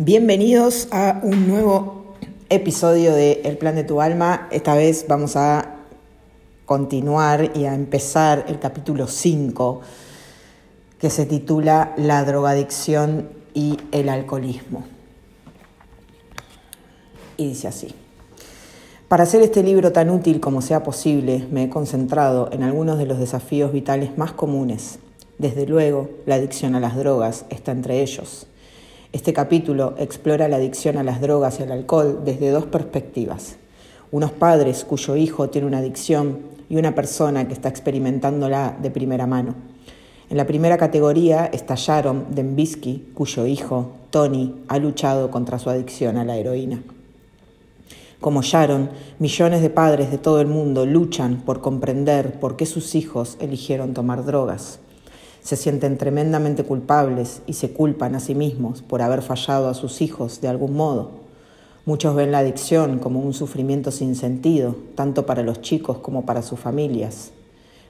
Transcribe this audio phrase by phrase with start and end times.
[0.00, 2.14] Bienvenidos a un nuevo
[2.50, 4.46] episodio de El Plan de tu Alma.
[4.52, 5.74] Esta vez vamos a
[6.66, 9.80] continuar y a empezar el capítulo 5
[11.00, 14.84] que se titula La drogadicción y el alcoholismo.
[17.36, 17.92] Y dice así.
[19.08, 23.06] Para hacer este libro tan útil como sea posible, me he concentrado en algunos de
[23.06, 25.00] los desafíos vitales más comunes.
[25.38, 28.47] Desde luego, la adicción a las drogas está entre ellos.
[29.10, 33.56] Este capítulo explora la adicción a las drogas y al alcohol desde dos perspectivas.
[34.10, 39.26] Unos padres cuyo hijo tiene una adicción y una persona que está experimentándola de primera
[39.26, 39.54] mano.
[40.28, 46.18] En la primera categoría está Sharon Dembisky, cuyo hijo, Tony, ha luchado contra su adicción
[46.18, 46.82] a la heroína.
[48.20, 52.94] Como Sharon, millones de padres de todo el mundo luchan por comprender por qué sus
[52.94, 54.80] hijos eligieron tomar drogas
[55.48, 60.02] se sienten tremendamente culpables y se culpan a sí mismos por haber fallado a sus
[60.02, 61.12] hijos de algún modo.
[61.86, 66.42] Muchos ven la adicción como un sufrimiento sin sentido, tanto para los chicos como para
[66.42, 67.30] sus familias.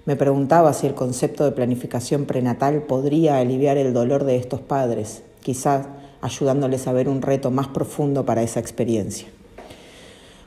[0.05, 5.25] Me preguntaba si el concepto de planificación prenatal podría aliviar el dolor de estos padres,
[5.43, 5.89] quizás
[6.21, 9.27] ayudándoles a ver un reto más profundo para esa experiencia.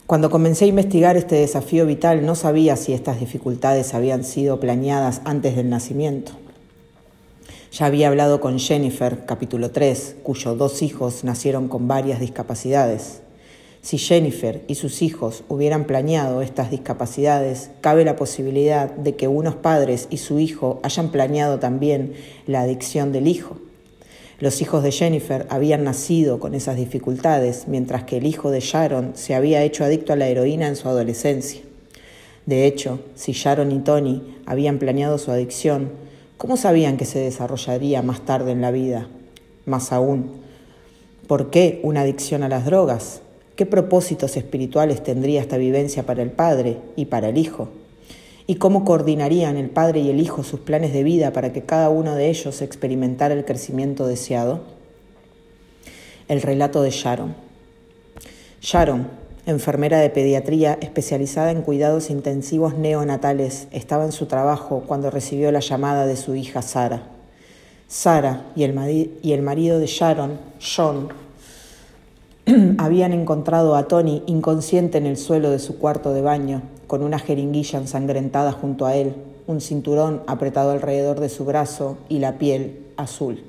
[0.08, 5.20] Cuando comencé a investigar este desafío vital no sabía si estas dificultades habían sido planeadas
[5.26, 6.41] antes del nacimiento.
[7.72, 13.22] Ya había hablado con Jennifer, capítulo 3, cuyos dos hijos nacieron con varias discapacidades.
[13.82, 19.56] Si Jennifer y sus hijos hubieran planeado estas discapacidades, cabe la posibilidad de que unos
[19.56, 22.12] padres y su hijo hayan planeado también
[22.46, 23.56] la adicción del hijo.
[24.42, 29.14] Los hijos de Jennifer habían nacido con esas dificultades, mientras que el hijo de Sharon
[29.16, 31.62] se había hecho adicto a la heroína en su adolescencia.
[32.46, 36.11] De hecho, si Sharon y Tony habían planeado su adicción,
[36.42, 39.08] ¿Cómo sabían que se desarrollaría más tarde en la vida?
[39.68, 40.42] Más aún,
[41.28, 43.22] ¿por qué una adicción a las drogas?
[43.56, 47.70] ¿Qué propósitos espirituales tendría esta vivencia para el padre y para el hijo?
[48.48, 51.90] ¿Y cómo coordinarían el padre y el hijo sus planes de vida para que cada
[51.90, 54.62] uno de ellos experimentara el crecimiento deseado?
[56.28, 57.36] El relato de Sharon.
[58.62, 59.10] Sharon,
[59.46, 65.60] enfermera de pediatría especializada en cuidados intensivos neonatales, estaba en su trabajo cuando recibió la
[65.60, 67.04] llamada de su hija Sara.
[67.88, 71.10] Sara y el, y el marido de Sharon, John,
[72.78, 77.20] habían encontrado a Tony inconsciente en el suelo de su cuarto de baño, con una
[77.20, 79.16] jeringuilla ensangrentada junto a él,
[79.48, 83.44] un cinturón apretado alrededor de su brazo y la piel azul.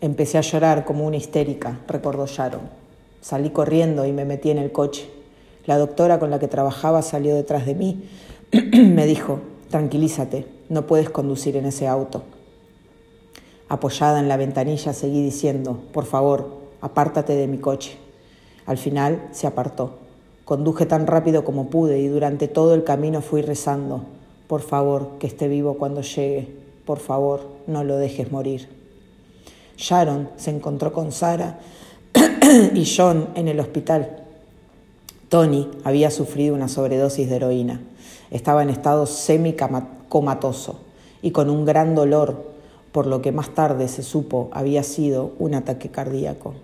[0.00, 2.85] Empecé a llorar como una histérica, recordó Sharon.
[3.20, 5.08] Salí corriendo y me metí en el coche.
[5.66, 8.04] La doctora con la que trabajaba salió detrás de mí.
[8.72, 9.40] me dijo,
[9.70, 12.22] tranquilízate, no puedes conducir en ese auto.
[13.68, 16.48] Apoyada en la ventanilla seguí diciendo, por favor,
[16.80, 17.98] apártate de mi coche.
[18.64, 19.98] Al final se apartó.
[20.44, 24.04] Conduje tan rápido como pude y durante todo el camino fui rezando,
[24.46, 26.48] por favor, que esté vivo cuando llegue,
[26.84, 28.68] por favor, no lo dejes morir.
[29.76, 31.58] Sharon se encontró con Sara
[32.56, 34.22] y John en el hospital.
[35.28, 37.82] Tony había sufrido una sobredosis de heroína.
[38.30, 40.80] Estaba en estado semicomatoso
[41.20, 42.50] y con un gran dolor,
[42.92, 46.54] por lo que más tarde se supo había sido un ataque cardíaco.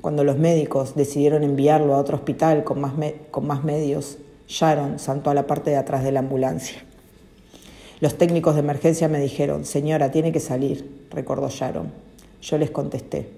[0.00, 2.94] Cuando los médicos decidieron enviarlo a otro hospital con más,
[3.30, 4.18] con más medios,
[4.48, 6.82] Sharon saltó a la parte de atrás de la ambulancia.
[8.00, 11.92] Los técnicos de emergencia me dijeron, señora, tiene que salir, recordó Sharon.
[12.42, 13.28] Yo les contesté,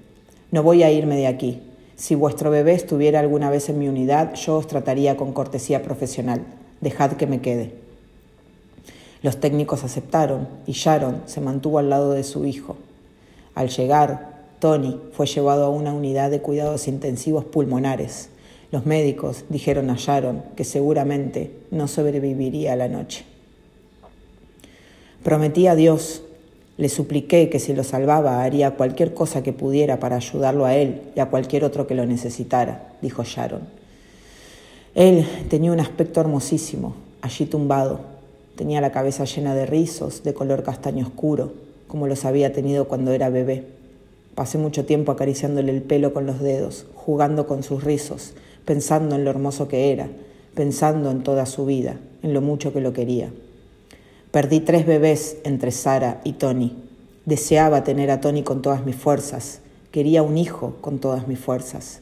[0.50, 1.62] no voy a irme de aquí.
[2.00, 6.46] Si vuestro bebé estuviera alguna vez en mi unidad, yo os trataría con cortesía profesional.
[6.80, 7.74] Dejad que me quede.
[9.20, 12.78] Los técnicos aceptaron y Sharon se mantuvo al lado de su hijo.
[13.54, 18.30] Al llegar, Tony fue llevado a una unidad de cuidados intensivos pulmonares.
[18.72, 23.26] Los médicos dijeron a Sharon que seguramente no sobreviviría a la noche.
[25.22, 26.22] Prometí a Dios
[26.80, 31.02] le supliqué que si lo salvaba haría cualquier cosa que pudiera para ayudarlo a él
[31.14, 33.60] y a cualquier otro que lo necesitara, dijo Sharon.
[34.94, 38.00] Él tenía un aspecto hermosísimo, allí tumbado.
[38.56, 41.52] Tenía la cabeza llena de rizos de color castaño oscuro,
[41.86, 43.66] como los había tenido cuando era bebé.
[44.34, 48.32] Pasé mucho tiempo acariciándole el pelo con los dedos, jugando con sus rizos,
[48.64, 50.08] pensando en lo hermoso que era,
[50.54, 53.28] pensando en toda su vida, en lo mucho que lo quería.
[54.30, 56.76] Perdí tres bebés entre Sara y Tony.
[57.24, 59.60] Deseaba tener a Tony con todas mis fuerzas.
[59.90, 62.00] Quería un hijo con todas mis fuerzas.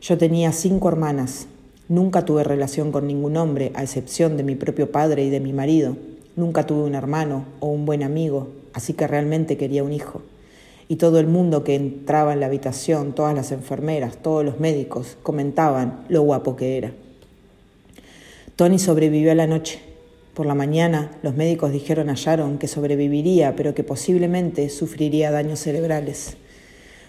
[0.00, 1.46] Yo tenía cinco hermanas.
[1.88, 5.52] Nunca tuve relación con ningún hombre, a excepción de mi propio padre y de mi
[5.52, 5.96] marido.
[6.34, 10.22] Nunca tuve un hermano o un buen amigo, así que realmente quería un hijo.
[10.88, 15.16] y todo el mundo que entraba en la habitación, todas las enfermeras, todos los médicos,
[15.22, 16.92] comentaban lo guapo que era.
[18.56, 19.93] Tony sobrevivió a la noche.
[20.34, 25.60] Por la mañana, los médicos dijeron a Sharon que sobreviviría, pero que posiblemente sufriría daños
[25.60, 26.36] cerebrales.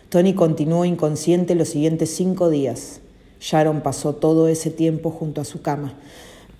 [0.09, 3.01] Tony continuó inconsciente los siguientes cinco días.
[3.39, 5.95] Sharon pasó todo ese tiempo junto a su cama.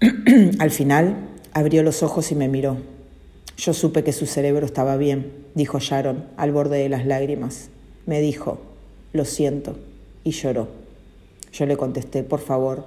[0.59, 1.15] Al final,
[1.53, 2.77] abrió los ojos y me miró.
[3.57, 7.69] Yo supe que su cerebro estaba bien, dijo Sharon al borde de las lágrimas.
[8.05, 8.59] Me dijo,
[9.13, 9.77] lo siento,
[10.23, 10.67] y lloró.
[11.53, 12.85] Yo le contesté, por favor,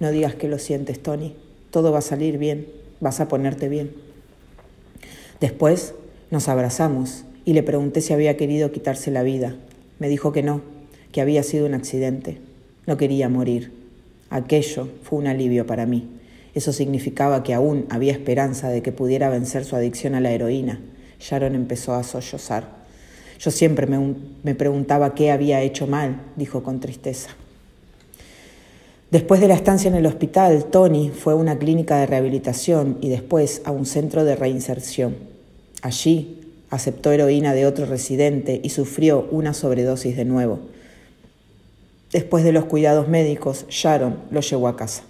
[0.00, 1.34] no digas que lo sientes, Tony.
[1.70, 2.66] Todo va a salir bien,
[3.00, 3.92] vas a ponerte bien.
[5.40, 5.94] Después
[6.30, 9.56] nos abrazamos y le pregunté si había querido quitarse la vida.
[9.98, 10.60] Me dijo que no,
[11.12, 12.38] que había sido un accidente.
[12.86, 13.72] No quería morir.
[14.30, 16.08] Aquello fue un alivio para mí.
[16.54, 20.80] Eso significaba que aún había esperanza de que pudiera vencer su adicción a la heroína.
[21.20, 22.80] Sharon empezó a sollozar.
[23.38, 27.30] Yo siempre me, me, preguntaba qué había hecho mal, dijo con tristeza.
[29.10, 33.08] Después de la estancia en el hospital, Tony fue a una clínica de rehabilitación y
[33.08, 35.16] después a un centro de reinserción.
[35.82, 36.40] Allí
[36.70, 40.60] aceptó heroína de otro residente y sufrió una sobredosis de nuevo.
[42.12, 45.02] Después de los cuidados médicos, Sharon lo llevó a casa.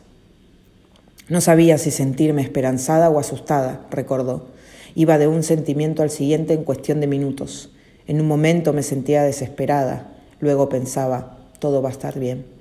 [1.29, 4.47] No sabía si sentirme esperanzada o asustada, recordó.
[4.95, 7.71] Iba de un sentimiento al siguiente en cuestión de minutos.
[8.07, 10.09] En un momento me sentía desesperada,
[10.41, 12.60] luego pensaba, todo va a estar bien.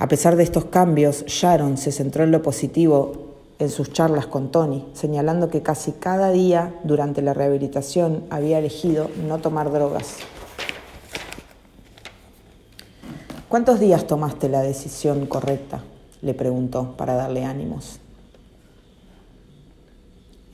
[0.00, 4.50] A pesar de estos cambios, Sharon se centró en lo positivo en sus charlas con
[4.50, 10.16] Tony, señalando que casi cada día durante la rehabilitación había elegido no tomar drogas.
[13.50, 15.84] ¿Cuántos días tomaste la decisión correcta?
[16.22, 17.98] le preguntó para darle ánimos.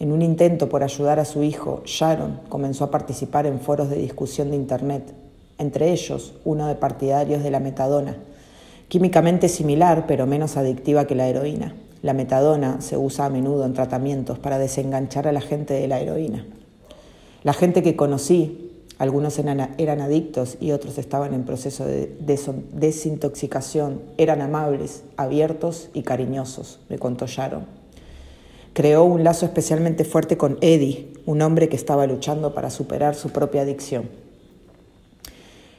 [0.01, 3.97] En un intento por ayudar a su hijo, Sharon comenzó a participar en foros de
[3.99, 5.15] discusión de Internet,
[5.59, 8.17] entre ellos uno de partidarios de la metadona,
[8.89, 11.75] químicamente similar pero menos adictiva que la heroína.
[12.03, 16.01] La metadona se usa a menudo en tratamientos para desenganchar a la gente de la
[16.01, 16.47] heroína.
[17.43, 18.67] La gente que conocí
[18.99, 22.17] algunos eran, adictos y otros estaban en proceso de
[22.73, 24.01] desintoxicación.
[24.17, 27.67] Eran amables, abiertos y cariñosos, me contó Sharon.
[28.73, 33.31] Creó un lazo especialmente fuerte con Eddie, un hombre que estaba luchando para superar su
[33.31, 34.09] propia adicción.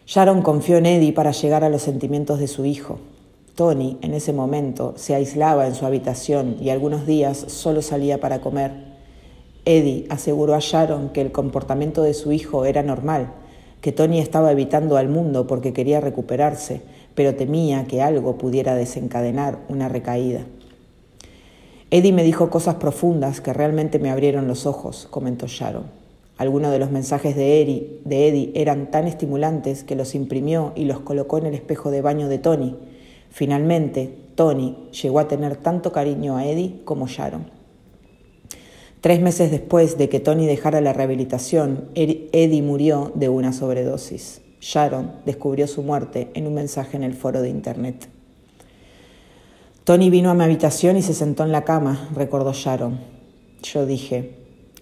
[0.07, 2.97] Sharon confió en Eddie para llegar a los sentimientos de su hijo.
[3.55, 8.39] Tony, en ese momento, se aislaba en su habitación y algunos días solo salía para
[8.39, 8.71] comer.
[9.65, 13.33] Eddie aseguró a Sharon que el comportamiento de su hijo era normal,
[13.81, 16.83] que Tony estaba evitando al mundo porque quería recuperarse,
[17.13, 20.45] pero temía que algo pudiera desencadenar una recaída.
[21.91, 26.06] Eddie me dijo cosas profundas que realmente me abrieron los ojos, comentó Sharon.
[26.37, 30.85] Algunos de los mensajes de Eddie, de Eddie eran tan estimulantes que los imprimió y
[30.85, 32.75] los colocó en el espejo de baño de Tony.
[33.31, 37.49] Finalmente, Tony llegó a tener tanto cariño a Eddie como Sharon.
[39.01, 44.41] Tres meses después de que Tony dejara la rehabilitación, Eddie murió de una sobredosis.
[44.59, 48.09] Sharon descubrió su muerte en un mensaje en el foro de Internet.
[49.83, 52.99] Tony vino a mi habitación y se sentó en la cama, recordó Sharon.
[53.63, 54.35] Yo dije,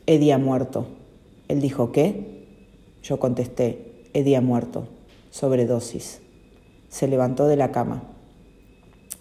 [0.05, 0.87] Eddie ha muerto.
[1.47, 2.45] Él dijo, ¿qué?
[3.03, 4.87] Yo contesté, Eddie ha muerto,
[5.29, 6.21] sobredosis.
[6.89, 8.03] Se levantó de la cama.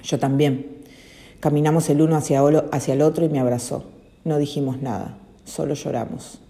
[0.02, 0.78] Yo también.
[1.40, 2.40] Caminamos el uno hacia,
[2.72, 3.84] hacia el otro y me abrazó.
[4.24, 6.40] No dijimos nada, solo lloramos.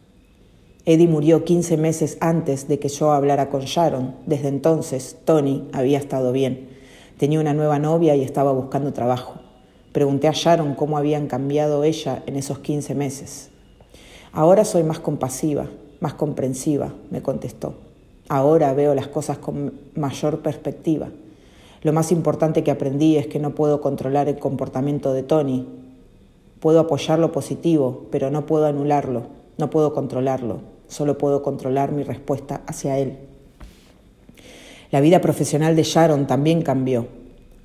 [0.87, 4.14] Eddie murió 15 meses antes de que yo hablara con Sharon.
[4.26, 6.68] Desde entonces, Tony había estado bien.
[7.16, 9.40] Tenía una nueva novia y estaba buscando trabajo.
[9.92, 13.50] Pregunté a Sharon cómo habían cambiado ella en esos 15 meses.
[14.34, 15.68] Ahora soy más compasiva,
[16.00, 17.74] más comprensiva, me contestó.
[18.28, 21.08] Ahora veo las cosas con mayor perspectiva.
[21.82, 25.66] Lo más importante que aprendí es que no puedo controlar el comportamiento de Tony,
[26.64, 29.24] Puedo apoyar lo positivo, pero no puedo anularlo,
[29.58, 33.18] no puedo controlarlo, solo puedo controlar mi respuesta hacia él.
[34.90, 37.06] La vida profesional de Sharon también cambió,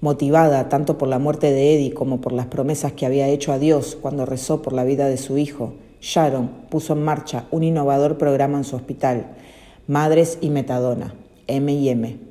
[0.02, 3.58] motivada tanto por la muerte de Eddie como por las promesas que había hecho a
[3.58, 5.72] Dios cuando rezó por la vida de su hijo.
[6.02, 9.36] Sharon puso en marcha un innovador programa en su hospital,
[9.88, 11.14] Madres y Metadona,
[11.48, 12.30] M&M,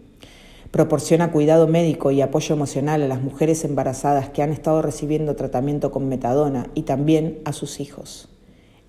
[0.71, 5.91] Proporciona cuidado médico y apoyo emocional a las mujeres embarazadas que han estado recibiendo tratamiento
[5.91, 8.29] con metadona y también a sus hijos.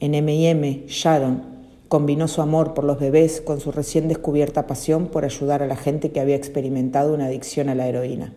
[0.02, 1.44] En MM, Sharon
[1.88, 5.78] combinó su amor por los bebés con su recién descubierta pasión por ayudar a la
[5.78, 8.34] gente que había experimentado una adicción a la heroína.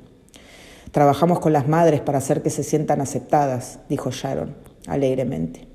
[0.93, 4.55] Trabajamos con las madres para hacer que se sientan aceptadas, dijo Sharon
[4.87, 5.72] alegremente.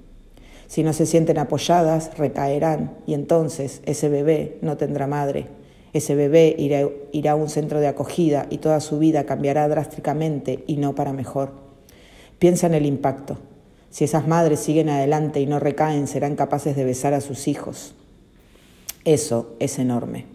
[0.68, 5.48] Si no se sienten apoyadas, recaerán y entonces ese bebé no tendrá madre.
[5.94, 10.64] Ese bebé irá, irá, a un centro de acogida y toda su vida cambiará drásticamente
[10.68, 11.52] y no para mejor.
[12.38, 13.38] Piensa en el impacto.
[13.90, 17.96] Si esas madres siguen adelante y no recaen, serán capaces de besar a sus hijos.
[19.06, 20.26] Eso es enorme.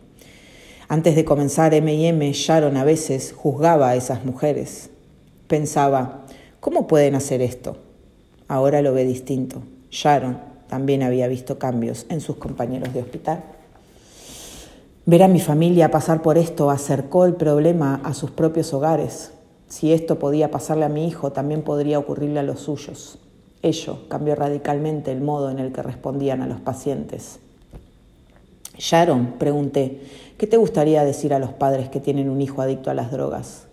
[0.89, 4.91] Antes de comenzar M&M, Sharon a veces juzgaba a esas mujeres.
[5.47, 6.25] Pensaba,
[6.61, 7.77] ¿cómo pueden hacer esto?
[8.49, 9.63] Ahora lo ve distinto.
[9.93, 13.45] Sharon también había visto cambios en sus compañeros de hospital.
[15.05, 19.33] Ver a mi familia pasar por esto acercó el problema a sus propios hogares.
[19.69, 23.19] Si esto podía pasarle a mi hijo, también podría ocurrirle a los suyos.
[23.61, 27.39] Ello cambió radicalmente el modo en el que respondían a los pacientes.
[28.79, 30.01] Sharon, pregunté,
[30.39, 33.67] ¿qué te gustaría decir a los padres que tienen un hijo adicto a las drogas?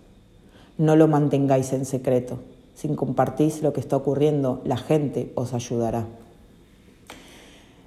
[0.77, 2.39] No lo mantengáis en secreto.
[2.79, 6.05] Si compartís lo que está ocurriendo, la gente os ayudará.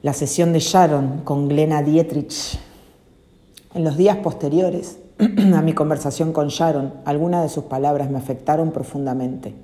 [0.02, 2.58] La sesión de Sharon con Glena Dietrich.
[3.72, 4.98] En los días posteriores
[5.54, 9.54] a mi conversación con Sharon, algunas de sus palabras me afectaron profundamente.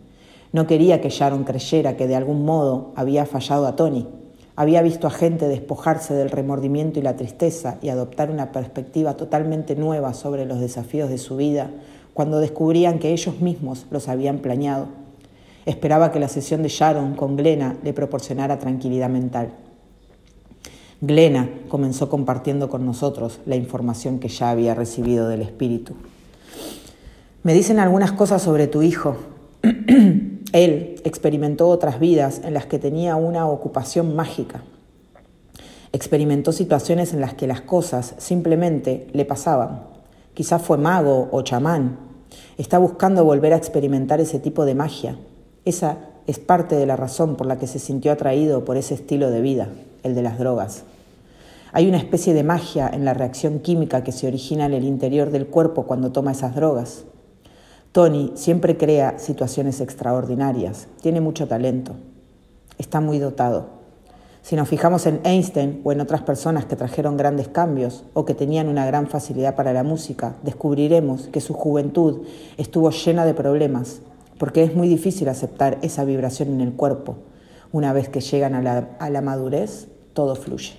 [0.53, 4.09] No quería que Sharon creyera que de algún modo había fallado a Tony.
[4.57, 9.77] Había visto a gente despojarse del remordimiento y la tristeza y adoptar una perspectiva totalmente
[9.77, 11.71] nueva sobre los desafíos de su vida
[12.15, 14.87] cuando descubrían que ellos mismos los habían planeado.
[15.69, 19.51] Esperaba que la sesión de Sharon con Glena le proporcionara tranquilidad mental.
[21.03, 25.93] Glena comenzó compartiendo con nosotros la información que ya había recibido del espíritu.
[27.43, 29.19] Me dicen algunas cosas sobre tu hijo.
[30.53, 34.63] Él experimentó otras vidas en las que tenía una ocupación mágica.
[35.93, 39.83] Experimentó situaciones en las que las cosas simplemente le pasaban.
[40.33, 42.09] Quizás fue mago o chamán,
[42.57, 45.17] Está buscando volver a experimentar ese tipo de magia.
[45.65, 49.31] Esa es parte de la razón por la que se sintió atraído por ese estilo
[49.31, 49.69] de vida,
[50.03, 50.85] el de las drogas.
[51.73, 55.31] Hay una especie de magia en la reacción química que se origina en el interior
[55.31, 57.05] del cuerpo cuando toma esas drogas.
[57.93, 61.97] Tony siempre crea situaciones extraordinarias, tiene mucho talento,
[62.79, 63.79] está muy dotado.
[64.43, 68.35] Si nos fijamos en Einstein o en otras personas que trajeron grandes cambios o que
[68.35, 72.23] tenían una gran facilidad para la música, descubriremos que su juventud
[72.57, 74.01] estuvo llena de problemas,
[74.39, 77.17] porque es muy difícil aceptar esa vibración en el cuerpo.
[77.73, 80.79] Una vez que llegan a la, madurez, todo fluye.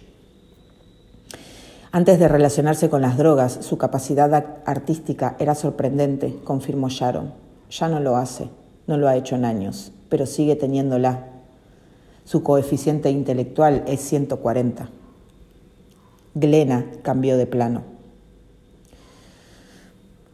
[1.91, 7.33] Antes de relacionarse con las drogas, su capacidad artística era sorprendente, confirmó Sharon.
[7.69, 8.49] Ya no lo hace,
[8.87, 11.29] no lo ha hecho en años, pero sigue teniéndola
[12.29, 14.87] su coeficiente intelectual es 140.
[16.35, 17.81] Glena cambió de plano.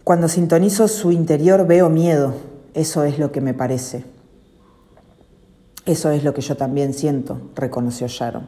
[0.03, 2.34] Cuando sintonizo su interior veo miedo,
[2.75, 4.03] eso es lo que me parece.
[5.86, 8.48] Eso es lo que yo también siento, reconoció Sharon.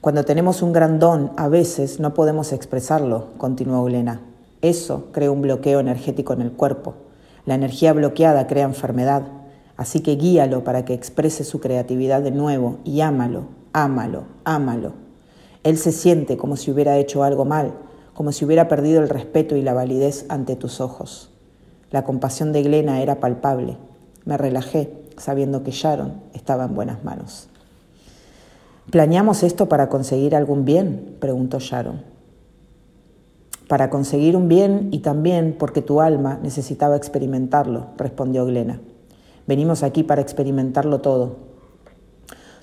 [0.00, 4.20] Cuando tenemos un gran don, a veces no podemos expresarlo, continuó Glena.
[4.62, 6.94] Eso crea un bloqueo energético en el cuerpo.
[7.46, 9.24] La energía bloqueada crea enfermedad.
[9.76, 14.92] Así que guíalo para que exprese su creatividad de nuevo y ámalo, ámalo, ámalo.
[15.64, 17.72] Él se siente como si hubiera hecho algo mal,
[18.14, 21.29] como si hubiera perdido el respeto y la validez ante tus ojos.
[21.90, 23.76] La compasión de Glena era palpable.
[24.24, 27.48] Me relajé, sabiendo que Sharon estaba en buenas manos.
[28.90, 31.16] ¿Planeamos esto para conseguir algún bien?
[31.20, 32.02] preguntó Sharon.
[33.68, 38.80] Para conseguir un bien y también porque tu alma necesitaba experimentarlo, respondió Glena.
[39.46, 41.36] Venimos aquí para experimentarlo todo.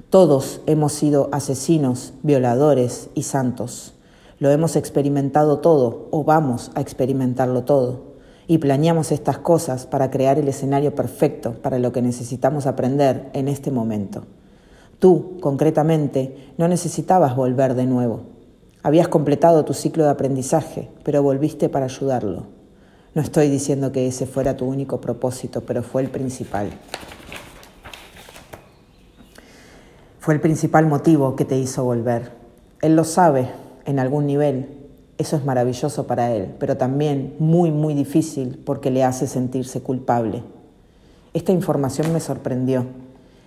[0.09, 3.93] Todos hemos sido asesinos, violadores y santos.
[4.39, 8.06] Lo hemos experimentado todo o vamos a experimentarlo todo.
[8.47, 13.49] Y planeamos estas cosas para crear el escenario perfecto para lo que necesitamos aprender en
[13.49, 14.23] este momento.
[14.99, 18.21] Tú, concretamente, no necesitabas volver de nuevo.
[18.83, 22.45] Habías completado tu ciclo de aprendizaje, pero volviste para ayudarlo.
[23.13, 26.69] No estoy diciendo que ese fuera tu único propósito, pero fue el principal.
[30.19, 32.31] Fue el principal motivo que te hizo volver.
[32.81, 33.49] Él lo sabe
[33.85, 34.76] en algún nivel.
[35.17, 40.43] Eso es maravilloso para él, pero también muy, muy difícil porque le hace sentirse culpable.
[41.33, 42.85] Esta información me sorprendió.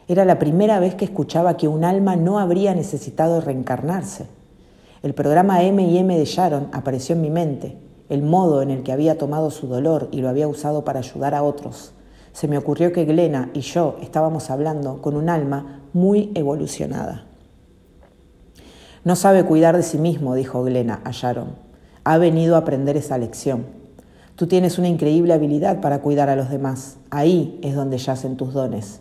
[0.08, 4.26] Era la primera vez que escuchaba que un alma no habría necesitado reencarnarse.
[5.02, 7.78] El programa M y M de Sharon apareció en mi mente
[8.10, 11.34] el modo en el que había tomado su dolor y lo había usado para ayudar
[11.34, 11.92] a otros.
[12.32, 17.29] Se me ocurrió que Glena y yo estábamos hablando con un alma muy evolucionada.
[19.10, 21.56] No sabe cuidar de sí mismo, dijo Glena a Sharon.
[22.04, 23.66] Ha venido a aprender esa lección.
[24.36, 26.96] Tú tienes una increíble habilidad para cuidar a los demás.
[27.10, 29.00] Ahí es donde yacen tus dones.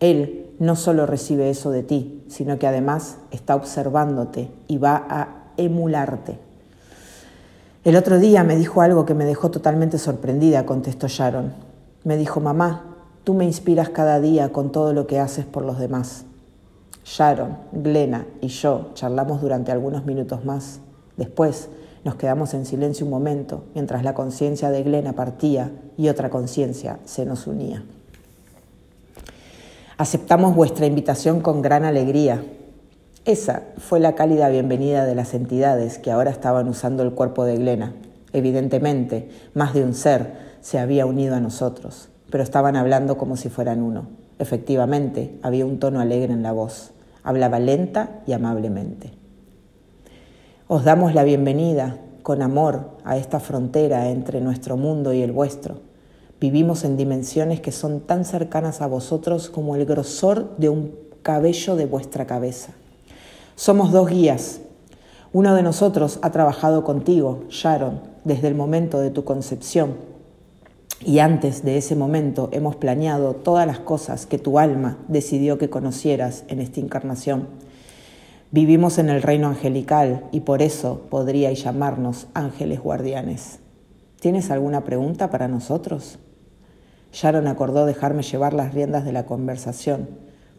[0.00, 5.28] Él no solo recibe eso de ti, sino que además está observándote y va a
[5.58, 6.38] emularte.
[7.84, 11.52] El otro día me dijo algo que me dejó totalmente sorprendida, contestó Sharon.
[12.02, 15.78] Me dijo, mamá, tú me inspiras cada día con todo lo que haces por los
[15.78, 16.24] demás.
[17.04, 20.80] Sharon, Glena y yo charlamos durante algunos minutos más.
[21.16, 21.68] Después
[22.02, 26.98] nos quedamos en silencio un momento mientras la conciencia de Glena partía y otra conciencia
[27.04, 27.84] se nos unía.
[29.96, 32.44] Aceptamos vuestra invitación con gran alegría.
[33.24, 37.56] Esa fue la cálida bienvenida de las entidades que ahora estaban usando el cuerpo de
[37.56, 37.94] Glena.
[38.32, 43.50] Evidentemente, más de un ser se había unido a nosotros, pero estaban hablando como si
[43.50, 44.08] fueran uno.
[44.38, 46.93] Efectivamente, había un tono alegre en la voz.
[47.24, 49.12] Hablaba lenta y amablemente.
[50.68, 55.80] Os damos la bienvenida con amor a esta frontera entre nuestro mundo y el vuestro.
[56.38, 61.76] Vivimos en dimensiones que son tan cercanas a vosotros como el grosor de un cabello
[61.76, 62.74] de vuestra cabeza.
[63.56, 64.60] Somos dos guías.
[65.32, 70.13] Uno de nosotros ha trabajado contigo, Sharon, desde el momento de tu concepción
[71.00, 75.70] y antes de ese momento hemos planeado todas las cosas que tu alma decidió que
[75.70, 77.48] conocieras en esta encarnación.
[78.50, 83.58] Vivimos en el reino angelical y por eso podríais llamarnos ángeles guardianes.
[84.20, 86.18] ¿Tienes alguna pregunta para nosotros?
[87.12, 90.08] Sharon acordó dejarme llevar las riendas de la conversación.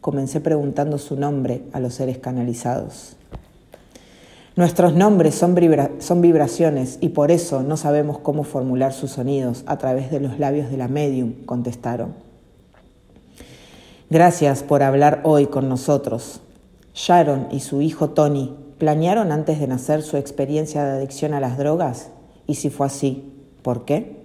[0.01, 3.17] Comencé preguntando su nombre a los seres canalizados.
[4.55, 5.53] Nuestros nombres son,
[6.21, 10.69] vibraciones y por eso no sabemos cómo formular sus sonidos a través de los labios
[10.69, 12.13] de la medium, contestaron.
[14.09, 16.39] Gracias por hablar hoy con nosotros.
[16.93, 21.57] Sharon y su hijo Tony planearon antes de nacer su experiencia de adicción a las
[21.57, 22.11] drogas
[22.47, 24.23] y si fue así, ¿por qué?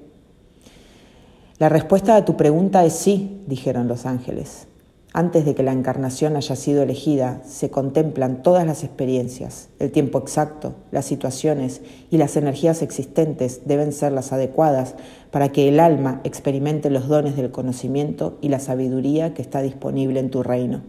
[1.58, 4.68] La respuesta a tu pregunta es sí, dijeron los ángeles.
[5.12, 10.18] Antes de que la encarnación haya sido elegida, se contemplan todas las experiencias, el tiempo
[10.18, 11.80] exacto, las situaciones
[12.12, 14.94] y las energías existentes deben ser las adecuadas
[15.32, 20.20] para que el alma experimente los dones del conocimiento y la sabiduría que está disponible
[20.20, 20.82] en tu reino.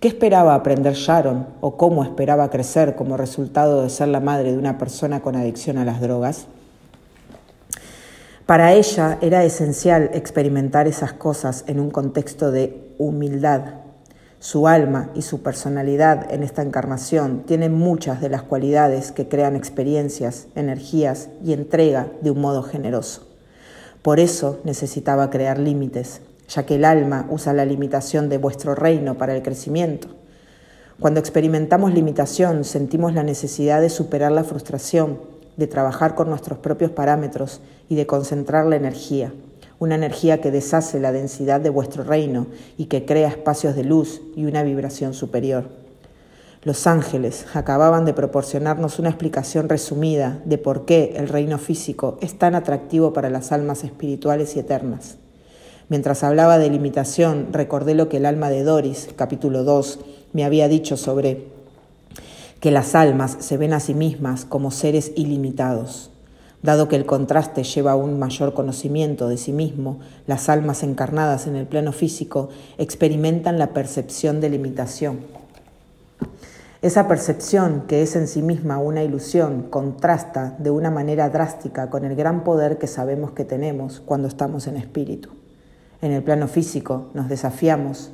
[0.00, 4.58] ¿Qué esperaba aprender Sharon o cómo esperaba crecer como resultado de ser la madre de
[4.58, 6.46] una persona con adicción a las drogas?
[8.52, 13.76] Para ella era esencial experimentar esas cosas en un contexto de humildad.
[14.40, 19.56] Su alma y su personalidad en esta encarnación tienen muchas de las cualidades que crean
[19.56, 23.26] experiencias, energías y entrega de un modo generoso.
[24.02, 29.16] Por eso necesitaba crear límites, ya que el alma usa la limitación de vuestro reino
[29.16, 30.08] para el crecimiento.
[31.00, 36.90] Cuando experimentamos limitación, sentimos la necesidad de superar la frustración, de trabajar con nuestros propios
[36.90, 39.32] parámetros y de concentrar la energía,
[39.78, 42.46] una energía que deshace la densidad de vuestro reino
[42.78, 45.68] y que crea espacios de luz y una vibración superior.
[46.64, 52.38] Los ángeles acababan de proporcionarnos una explicación resumida de por qué el reino físico es
[52.38, 55.16] tan atractivo para las almas espirituales y eternas.
[55.88, 59.98] Mientras hablaba de limitación, recordé lo que el alma de Doris, capítulo 2,
[60.32, 61.48] me había dicho sobre
[62.62, 66.12] que las almas se ven a sí mismas como seres ilimitados.
[66.62, 69.98] Dado que el contraste lleva a un mayor conocimiento de sí mismo,
[70.28, 75.18] las almas encarnadas en el plano físico experimentan la percepción de limitación.
[76.82, 82.04] Esa percepción, que es en sí misma una ilusión, contrasta de una manera drástica con
[82.04, 85.30] el gran poder que sabemos que tenemos cuando estamos en espíritu.
[86.00, 88.12] En el plano físico nos desafiamos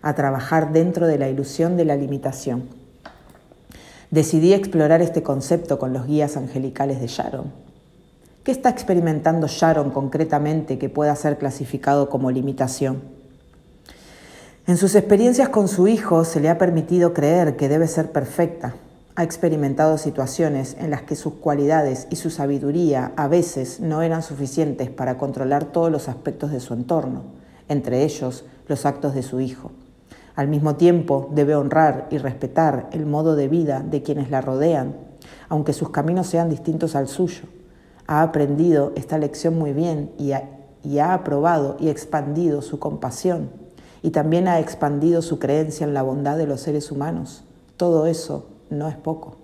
[0.00, 2.79] a trabajar dentro de la ilusión de la limitación.
[4.10, 7.52] Decidí explorar este concepto con los guías angelicales de Sharon,
[8.42, 13.02] ¿Qué está experimentando Sharon concretamente que pueda ser clasificado como limitación?
[14.66, 18.76] En sus experiencias con su hijo se le ha permitido creer que debe ser perfecta.
[19.14, 24.22] Ha experimentado situaciones en las que sus cualidades y su sabiduría a veces no eran
[24.22, 27.24] suficientes para controlar todos los aspectos de su entorno,
[27.68, 29.70] entre ellos los actos de su hijo.
[30.36, 34.94] Al mismo tiempo debe honrar y respetar el modo de vida de quienes la rodean,
[35.48, 37.44] aunque sus caminos sean distintos al suyo
[38.10, 40.32] ha aprendido esta lección muy bien y
[40.98, 43.50] ha, aprobado y expandido su compasión
[44.02, 47.44] y también ha expandido su creencia en la bondad de los seres humanos.
[47.76, 49.36] Todo eso no es poco.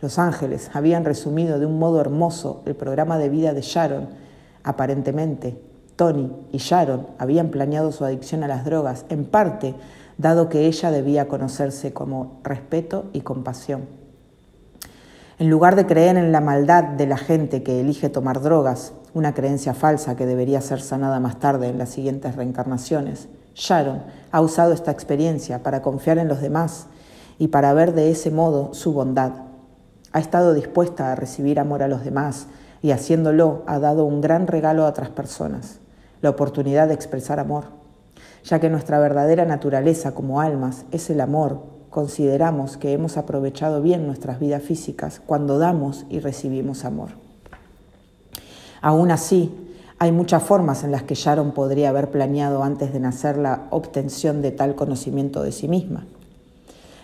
[0.00, 4.10] Los ángeles habían resumido de un modo hermoso el programa de vida de Sharon.
[4.62, 5.60] Aparentemente,
[5.96, 9.74] Tony y Sharon habían planeado su adicción a las drogas, en parte
[10.18, 13.86] dado que ella debía conocerse como respeto y compasión.
[15.38, 19.32] En lugar de creer en la maldad de la gente que elige tomar drogas, una
[19.32, 24.02] creencia falsa que debería ser sanada más tarde en las siguientes reencarnaciones, Sharon
[24.32, 26.86] ha usado esta experiencia para confiar en los demás
[27.38, 29.32] y para ver de ese modo su bondad.
[30.12, 32.48] Ha estado dispuesta a recibir amor a los demás
[32.82, 35.78] y haciéndolo ha dado un gran regalo a otras personas,
[36.20, 37.77] la oportunidad de expresar amor.
[38.48, 44.06] Ya que nuestra verdadera naturaleza como almas es el amor, consideramos que hemos aprovechado bien
[44.06, 47.10] nuestras vidas físicas cuando damos y recibimos amor.
[48.80, 49.52] Aún así,
[49.98, 54.40] hay muchas formas en las que Sharon podría haber planeado antes de nacer la obtención
[54.40, 56.06] de tal conocimiento de sí misma.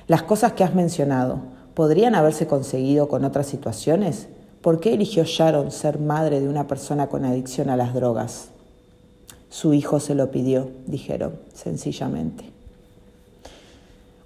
[0.06, 1.40] Las cosas que has mencionado,
[1.74, 4.28] ¿podrían haberse conseguido con otras situaciones?
[4.62, 8.53] ¿Por qué eligió Sharon ser madre de una persona con adicción a las drogas?
[9.54, 12.44] Su hijo se lo pidió, dijeron, sencillamente.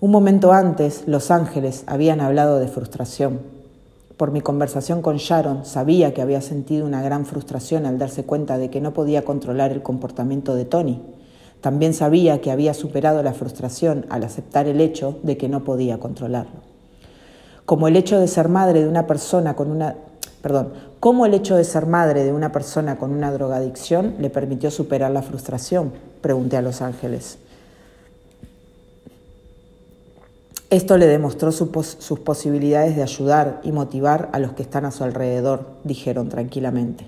[0.00, 3.40] Un momento antes, los ángeles habían hablado de frustración.
[4.16, 8.56] Por mi conversación con Sharon, sabía que había sentido una gran frustración al darse cuenta
[8.56, 11.02] de que no podía controlar el comportamiento de Tony.
[11.60, 16.00] También sabía que había superado la frustración al aceptar el hecho de que no podía
[16.00, 16.62] controlarlo.
[17.66, 19.94] Como el hecho de ser madre de una persona con una
[20.42, 24.70] perdón, cómo el hecho de ser madre de una persona con una drogadicción le permitió
[24.70, 27.38] superar la frustración, pregunté a los ángeles.
[30.70, 35.02] Esto le demostró sus posibilidades de ayudar y motivar a los que están a su
[35.02, 37.06] alrededor, dijeron tranquilamente.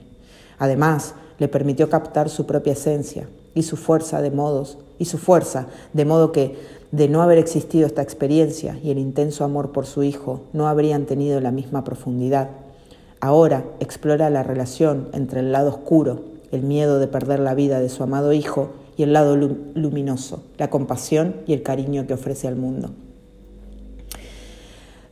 [0.58, 5.66] Además, le permitió captar su propia esencia y su fuerza de modos y su fuerza,
[5.92, 6.56] de modo que
[6.90, 11.04] de no haber existido esta experiencia y el intenso amor por su hijo, no habrían
[11.06, 12.48] tenido la misma profundidad.
[13.20, 17.88] Ahora explora la relación entre el lado oscuro, el miedo de perder la vida de
[17.88, 22.56] su amado hijo, y el lado luminoso, la compasión y el cariño que ofrece al
[22.56, 22.90] mundo.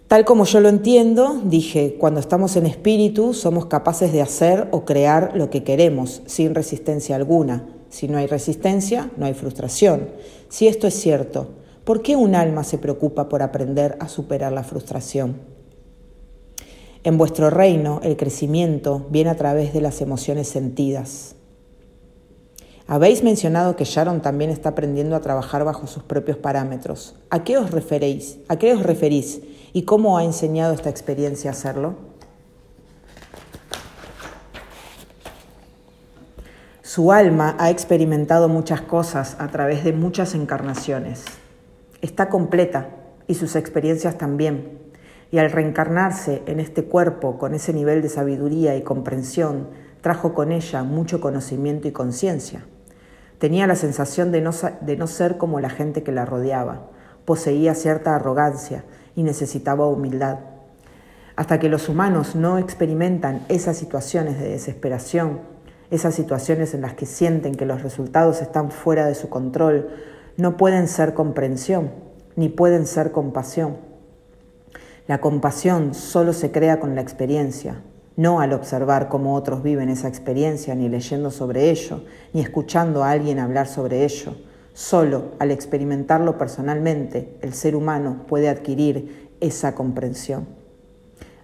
[0.08, 4.84] Tal como yo lo entiendo, dije, cuando estamos en espíritu somos capaces de hacer o
[4.84, 7.66] crear lo que queremos sin resistencia alguna.
[7.88, 10.08] Si no hay resistencia, no hay frustración.
[10.50, 11.48] Si esto es cierto,
[11.84, 15.57] ¿por qué un alma se preocupa por aprender a superar la frustración?
[17.08, 21.36] En vuestro reino el crecimiento viene a través de las emociones sentidas.
[22.86, 27.14] Habéis mencionado que Sharon también está aprendiendo a trabajar bajo sus propios parámetros.
[27.30, 28.40] ¿A qué os referéis?
[28.48, 29.40] ¿A qué os referís?
[29.72, 31.94] ¿Y cómo ha enseñado esta experiencia a hacerlo?
[36.82, 41.24] Su alma ha experimentado muchas cosas a través de muchas encarnaciones.
[42.02, 42.90] Está completa
[43.26, 44.87] y sus experiencias también.
[45.30, 49.68] Y al reencarnarse en este cuerpo con ese nivel de sabiduría y comprensión,
[50.00, 52.64] trajo con ella mucho conocimiento y conciencia.
[53.38, 56.90] Tenía la sensación de no, de no ser como la gente que la rodeaba.
[57.24, 60.38] Poseía cierta arrogancia y necesitaba humildad.
[61.36, 65.40] Hasta que los humanos no experimentan esas situaciones de desesperación,
[65.90, 69.88] esas situaciones en las que sienten que los resultados están fuera de su control,
[70.36, 71.90] no pueden ser comprensión,
[72.36, 73.87] ni pueden ser compasión.
[75.08, 77.80] La compasión solo se crea con la experiencia,
[78.16, 83.12] no al observar cómo otros viven esa experiencia, ni leyendo sobre ello, ni escuchando a
[83.12, 84.36] alguien hablar sobre ello.
[84.74, 90.46] Solo al experimentarlo personalmente, el ser humano puede adquirir esa comprensión.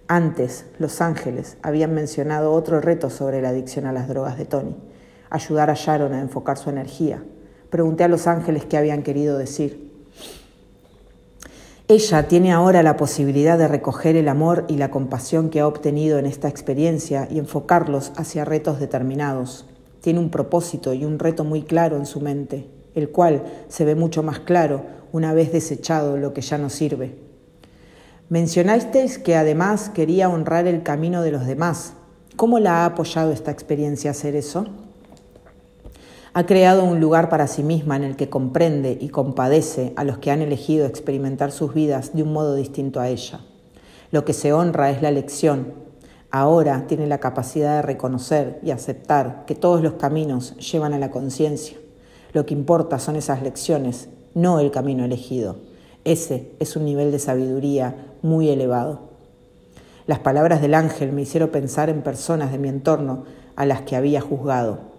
[0.07, 4.75] Antes, los ángeles habían mencionado otro reto sobre la adicción a las drogas de Tony,
[5.31, 7.23] ayudar a Sharon a enfocar su energía.
[7.71, 9.84] Pregunté a los ángeles qué habían querido decir.
[11.87, 16.17] Ella tiene ahora la posibilidad de recoger el amor y la compasión que ha obtenido
[16.17, 19.65] en esta experiencia y enfocarlos hacia retos determinados.
[20.01, 23.93] Tiene un propósito y un reto muy claro en su mente el cual se ve
[23.93, 27.19] mucho más claro una vez desechado lo que ya no sirve.
[28.29, 31.93] Mencionasteis que además quería honrar el camino de los demás.
[32.35, 34.65] ¿Cómo la ha apoyado esta experiencia a hacer eso?
[36.37, 40.17] Ha creado un lugar para sí misma en el que comprende y compadece a los
[40.17, 43.39] que han elegido experimentar sus vidas de un modo distinto a ella.
[44.11, 45.75] Lo que se honra es la lección.
[46.31, 51.09] Ahora tiene la capacidad de reconocer y aceptar que todos los caminos llevan a la
[51.09, 51.77] conciencia.
[52.33, 55.59] Lo que importa son esas lecciones, no el camino elegido.
[56.03, 59.11] Ese es un nivel de sabiduría muy elevado.
[60.05, 63.23] Las palabras del ángel me hicieron pensar en personas de mi entorno
[63.55, 64.94] a las que había juzgado.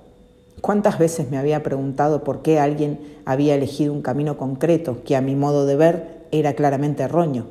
[0.61, 5.21] ¿Cuántas veces me había preguntado por qué alguien había elegido un camino concreto que a
[5.21, 7.47] mi modo de ver era claramente erróneo?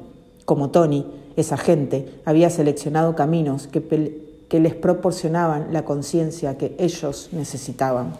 [0.45, 3.81] Como Tony, esa gente había seleccionado caminos que,
[4.49, 8.13] que les proporcionaban la conciencia que ellos necesitaban.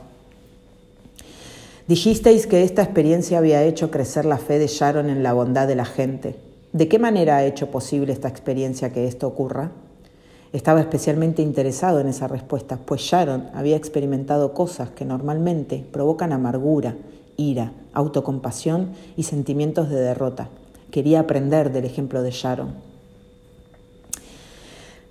[1.88, 5.76] Dijisteis que esta experiencia había hecho crecer la fe de Sharon en la bondad de
[5.76, 6.36] la gente.
[6.74, 9.72] ¿De qué manera ha hecho posible esta experiencia que esto ocurra?
[10.56, 16.96] Estaba especialmente interesado en esa respuesta, pues Sharon había experimentado cosas que normalmente provocan amargura
[17.36, 20.48] ira, autocompasión y sentimientos de derrota.
[20.92, 22.74] Quería aprender del ejemplo de Sharon.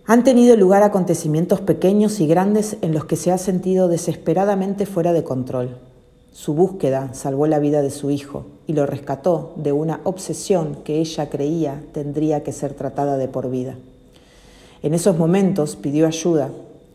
[0.06, 5.12] Han tenido lugar acontecimientos pequeños y grandes en los que se ha sentido desesperadamente fuera
[5.12, 5.76] de control.
[6.32, 11.00] Su búsqueda salvó la vida de su hijo y lo rescató de una obsesión que
[11.00, 13.76] ella creía tendría que ser tratada de por vida.
[14.84, 16.50] En esos momentos pidió ayuda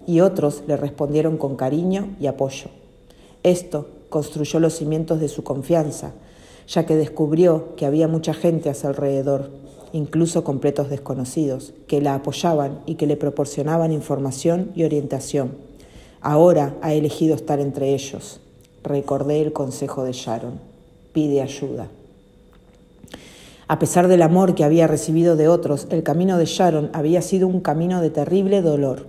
[0.05, 2.67] y otros le respondieron con cariño y apoyo.
[3.41, 6.11] Esto construyó los cimientos de su confianza,
[6.67, 9.49] ya que descubrió que había mucha gente a su alrededor,
[9.91, 15.57] incluso completos desconocidos, que la apoyaban y que le proporcionaban información y orientación.
[16.21, 18.39] Ahora ha elegido estar entre ellos.
[18.83, 20.59] Recordé el consejo de Sharon.
[21.11, 21.87] Pide ayuda.
[23.71, 27.47] A pesar del amor que había recibido de otros, el camino de Sharon había sido
[27.47, 29.05] un camino de terrible dolor.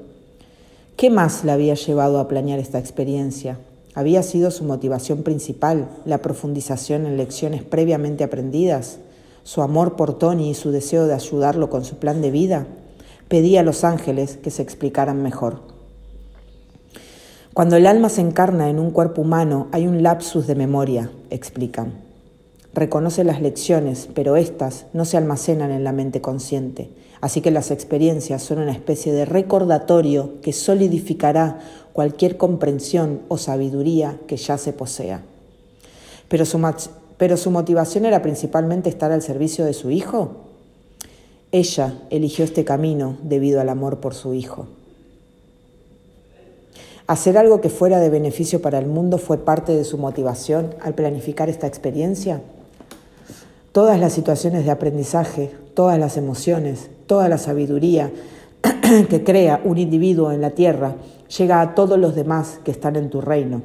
[0.99, 3.57] ¿Qué más la había llevado a planear esta experiencia?
[3.95, 8.99] ¿Había sido su motivación principal la profundización en lecciones previamente aprendidas?
[9.45, 12.67] ¿Su amor por Tony y su deseo de ayudarlo con su plan de vida?
[13.29, 15.63] Pedí a los ángeles que se explicaran mejor.
[17.55, 22.10] Cuando el alma se encarna en un cuerpo humano hay un lapsus de memoria, explican.
[22.73, 26.91] Reconoce las lecciones, pero éstas no se almacenan en la mente consciente.
[27.21, 31.59] Así que las experiencias son una especie de recordatorio que solidificará
[31.93, 35.23] cualquier comprensión o sabiduría que ya se posea.
[36.29, 36.61] Pero su,
[37.19, 40.37] pero su motivación era principalmente estar al servicio de su hijo.
[41.53, 44.69] Ella eligió este camino debido al amor por su hijo.
[47.09, 50.95] Hacer algo que fuera de beneficio para el mundo fue parte de su motivación al
[50.95, 52.41] planificar esta experiencia.
[53.73, 58.11] Todas las situaciones de aprendizaje, todas las emociones, toda la sabiduría
[59.09, 60.97] que crea un individuo en la tierra
[61.39, 63.63] llega a todos los demás que están en tu reino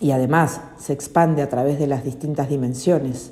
[0.00, 3.30] y además se expande a través de las distintas dimensiones.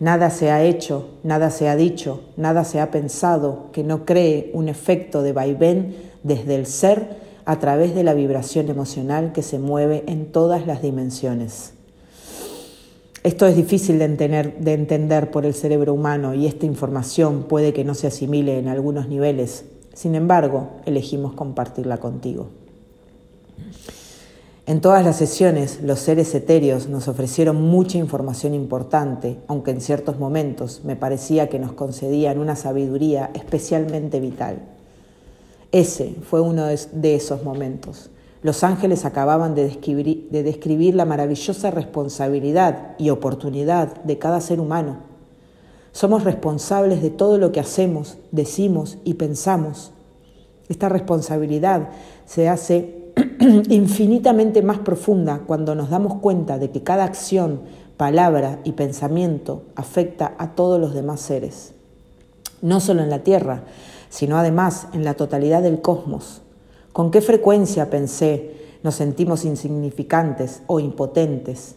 [0.00, 4.50] Nada se ha hecho, nada se ha dicho, nada se ha pensado que no cree
[4.52, 9.60] un efecto de vaivén desde el ser a través de la vibración emocional que se
[9.60, 11.74] mueve en todas las dimensiones.
[13.22, 17.94] Esto es difícil de entender, por el cerebro humano y esta información puede que no
[17.94, 19.66] se asimile en algunos niveles.
[19.92, 22.48] Sin embargo, elegimos compartirla contigo.
[24.64, 30.18] En todas las sesiones, los seres etéreos nos ofrecieron mucha información importante, aunque en ciertos
[30.18, 34.60] momentos me parecía que nos concedían una sabiduría especialmente vital.
[35.72, 38.08] Ese fue uno de esos momentos
[38.42, 44.98] los ángeles acababan de describir, la maravillosa responsabilidad y oportunidad de cada ser humano.
[45.92, 49.92] Somos responsables de todo lo que hacemos, decimos y pensamos.
[50.68, 51.90] Esta responsabilidad
[52.24, 53.12] se hace
[53.68, 57.62] infinitamente más profunda cuando nos damos cuenta de que cada acción,
[57.96, 61.74] palabra y pensamiento afecta a todos los demás seres,
[62.62, 63.64] no solo en la Tierra,
[64.08, 66.40] sino además en la totalidad del cosmos.
[66.92, 68.50] ¿Con qué frecuencia, pensé,
[68.82, 71.76] nos sentimos insignificantes o impotentes?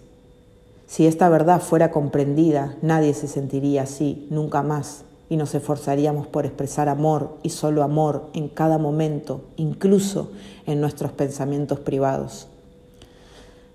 [0.88, 6.48] Si esta verdad fuera comprendida, nadie se sentiría así, nunca más, y nos esforzaríamos por
[6.48, 10.32] expresar amor y solo amor en cada momento, incluso
[10.66, 12.48] en nuestros pensamientos privados.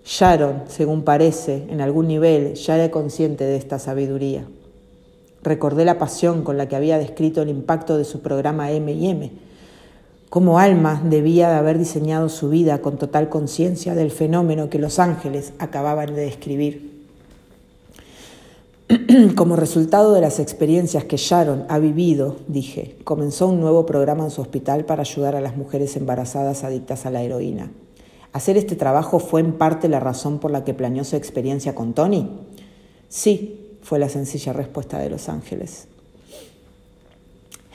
[0.04, 4.44] Sharon, según parece, en algún nivel ya era consciente de esta sabiduría.
[5.44, 9.47] Recordé la pasión con la que había descrito el impacto de su programa M&M
[10.30, 14.98] como Alma debía de haber diseñado su vida con total conciencia del fenómeno que los
[14.98, 16.98] ángeles acababan de describir.
[19.36, 24.30] Como resultado de las experiencias que Sharon ha vivido, dije, comenzó un nuevo programa en
[24.30, 27.70] su hospital para ayudar a las mujeres embarazadas adictas a la heroína.
[28.32, 31.92] ¿Hacer este trabajo fue en parte la razón por la que planeó su experiencia con
[31.92, 32.30] Tony?
[33.08, 35.88] Sí, fue la sencilla respuesta de los ángeles.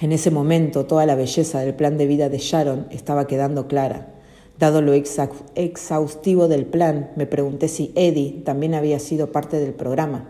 [0.02, 4.14] En ese momento toda la belleza del plan de vida de Sharon estaba quedando clara.
[4.60, 10.30] Dado lo exhaustivo del plan, me pregunté si Eddie también había sido parte del programa.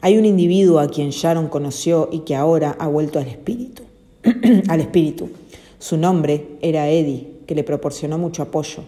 [0.00, 3.84] Hay un individuo a quien Sharon conoció y que ahora ha vuelto al espíritu.
[4.68, 5.30] al espíritu.
[5.78, 8.84] Su nombre era Eddie, que le proporcionó mucho apoyo.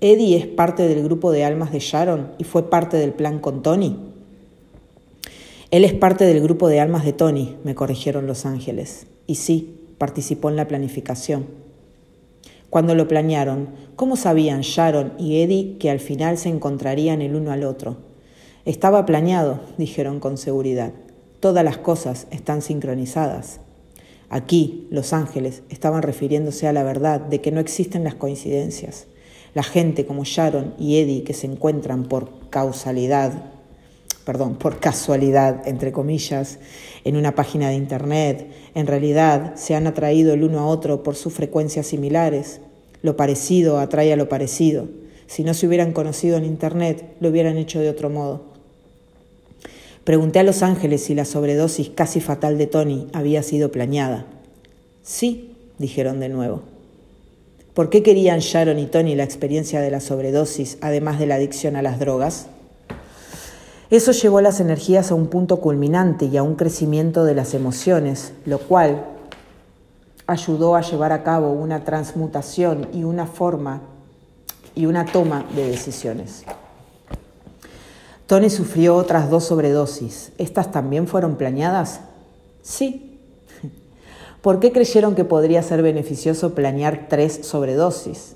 [0.00, 3.62] Eddie es parte del grupo de almas de Sharon y fue parte del plan con
[3.62, 3.96] Tony.
[5.76, 9.08] Él es parte del grupo de almas de Tony, me corrigieron los ángeles.
[9.26, 11.48] Y sí, participó en la planificación.
[12.70, 17.52] Cuando lo planearon, ¿cómo sabían Sharon y Eddie que al final se encontrarían el uno
[17.52, 17.98] al otro?
[18.64, 20.92] Estaba planeado, dijeron con seguridad.
[21.40, 23.60] Todas las cosas están sincronizadas.
[24.30, 29.08] Aquí, los ángeles estaban refiriéndose a la verdad de que no existen las coincidencias.
[29.52, 33.55] La gente como Sharon y Eddie que se encuentran por causalidad,
[34.26, 36.58] perdón, por casualidad, entre comillas,
[37.04, 41.14] en una página de Internet, en realidad se han atraído el uno a otro por
[41.14, 42.60] sus frecuencias similares.
[43.02, 44.88] Lo parecido atrae a lo parecido.
[45.28, 48.42] Si no se hubieran conocido en Internet, lo hubieran hecho de otro modo.
[50.02, 54.26] Pregunté a Los Ángeles si la sobredosis casi fatal de Tony había sido planeada.
[55.04, 56.62] Sí, dijeron de nuevo.
[57.74, 61.76] ¿Por qué querían Sharon y Tony la experiencia de la sobredosis, además de la adicción
[61.76, 62.48] a las drogas?
[63.88, 68.32] Eso llevó las energías a un punto culminante y a un crecimiento de las emociones,
[68.44, 69.04] lo cual
[70.26, 73.82] ayudó a llevar a cabo una transmutación y una forma
[74.74, 76.44] y una toma de decisiones.
[78.26, 80.32] Tony sufrió otras dos sobredosis.
[80.36, 82.00] ¿Estas también fueron planeadas?
[82.62, 83.20] Sí.
[84.42, 88.35] ¿Por qué creyeron que podría ser beneficioso planear tres sobredosis?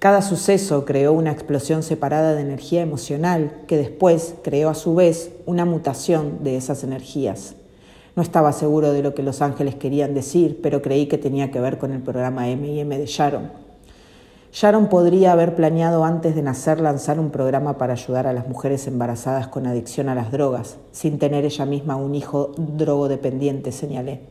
[0.00, 5.30] Cada suceso creó una explosión separada de energía emocional que después creó a su vez
[5.44, 7.54] una mutación de esas energías.
[8.16, 11.60] No estaba seguro de lo que los ángeles querían decir, pero creí que tenía que
[11.60, 13.52] ver con el programa M&M de Sharon.
[14.54, 18.86] Sharon podría haber planeado antes de nacer lanzar un programa para ayudar a las mujeres
[18.86, 24.22] embarazadas con adicción a las drogas, sin tener ella misma un hijo drogodependiente, señalé.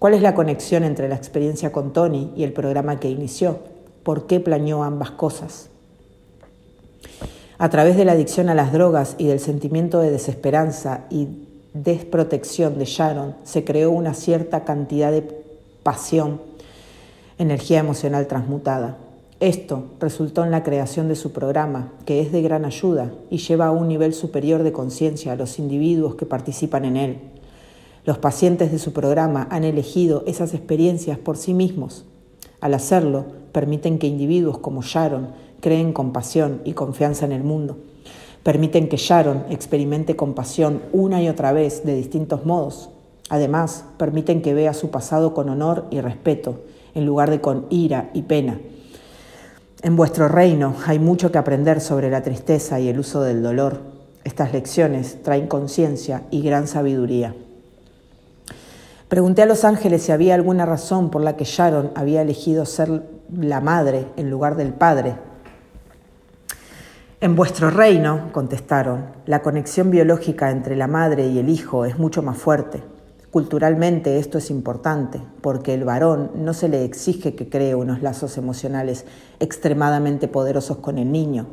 [0.00, 3.75] ¿Cuál es la conexión entre la experiencia con Tony y el programa que inició?
[4.06, 5.68] ¿Por qué planeó ambas cosas?
[7.58, 11.26] A través de la adicción a las drogas y del sentimiento de desesperanza y
[11.74, 15.28] desprotección de Sharon, se creó una cierta cantidad de
[15.82, 16.40] pasión,
[17.36, 18.96] energía emocional transmutada.
[19.40, 23.66] Esto resultó en la creación de su programa, que es de gran ayuda y lleva
[23.66, 27.18] a un nivel superior de conciencia a los individuos que participan en él.
[28.04, 32.04] Los pacientes de su programa han elegido esas experiencias por sí mismos.
[32.60, 33.24] Al hacerlo,
[33.56, 35.28] permiten que individuos como Sharon
[35.60, 37.78] creen compasión y confianza en el mundo.
[38.42, 42.90] Permiten que Sharon experimente compasión una y otra vez de distintos modos.
[43.30, 46.60] Además, permiten que vea su pasado con honor y respeto,
[46.94, 48.60] en lugar de con ira y pena
[49.86, 53.78] en vuestro reino hay mucho que aprender sobre la tristeza y el uso del dolor.
[54.24, 57.34] Estas lecciones traen conciencia y gran sabiduría.
[59.06, 63.02] Pregunté a los ángeles si había alguna razón por la que Sharon había elegido ser
[63.32, 65.16] la madre en lugar del padre.
[67.20, 72.22] En vuestro reino, contestaron, la conexión biológica entre la madre y el hijo es mucho
[72.22, 72.82] más fuerte.
[73.30, 78.38] Culturalmente esto es importante porque el varón no se le exige que cree unos lazos
[78.38, 79.04] emocionales
[79.40, 81.46] extremadamente poderosos con el niño.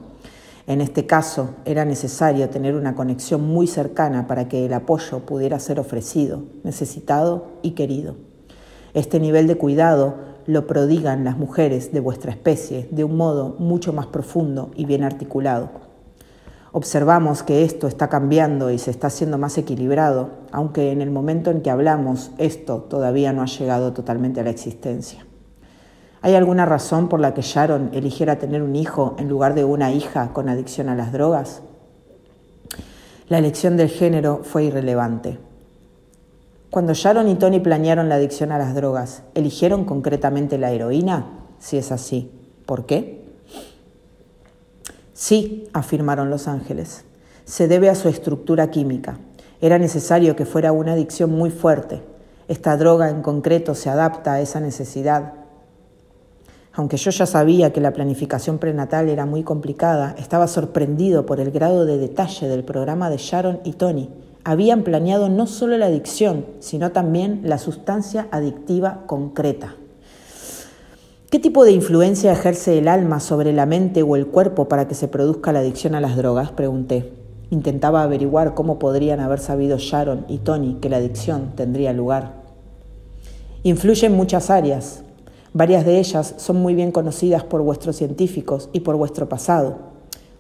[0.66, 5.60] En este caso era necesario tener una conexión muy cercana para que el apoyo pudiera
[5.60, 8.16] ser ofrecido, necesitado y querido.
[8.94, 13.94] Este nivel de cuidado lo prodigan las mujeres de vuestra especie de un modo mucho
[13.94, 15.70] más profundo y bien articulado.
[16.72, 21.52] Observamos que esto está cambiando y se está haciendo más equilibrado, aunque en el momento
[21.52, 25.26] en que hablamos esto todavía no ha llegado totalmente a la existencia.
[26.24, 29.92] ¿Hay alguna razón por la que Sharon eligiera tener un hijo en lugar de una
[29.92, 31.62] hija con adicción a las drogas?
[33.28, 35.38] La elección del género fue irrelevante.
[36.74, 41.28] Cuando Sharon y Tony planearon la adicción a las drogas, ¿eligieron concretamente la heroína?
[41.60, 42.32] Si es así,
[42.66, 43.24] ¿por qué?
[45.14, 47.06] Sí, afirmaron los ángeles,
[47.46, 49.20] se debe a su estructura química.
[49.62, 52.02] Era necesario que fuera una adicción muy fuerte.
[52.48, 55.34] Esta droga en concreto se adapta a esa necesidad.
[56.74, 61.52] Aunque yo ya sabía que la planificación prenatal era muy complicada, estaba sorprendido por el
[61.52, 64.10] grado de detalle del programa de Sharon y Tony.
[64.46, 69.76] Habían planeado no solo la adicción, sino también la sustancia adictiva concreta.
[71.30, 74.96] ¿Qué tipo de influencia ejerce el alma sobre la mente o el cuerpo para que
[74.96, 76.52] se produzca la adicción a las drogas?
[76.52, 77.14] Pregunté.
[77.52, 82.44] Intentaba averiguar cómo podrían haber sabido Sharon y Tony que la adicción tendría lugar.
[83.64, 85.04] Influye en muchas áreas.
[85.54, 89.93] Varias de ellas son muy bien conocidas por vuestros científicos y por vuestro pasado.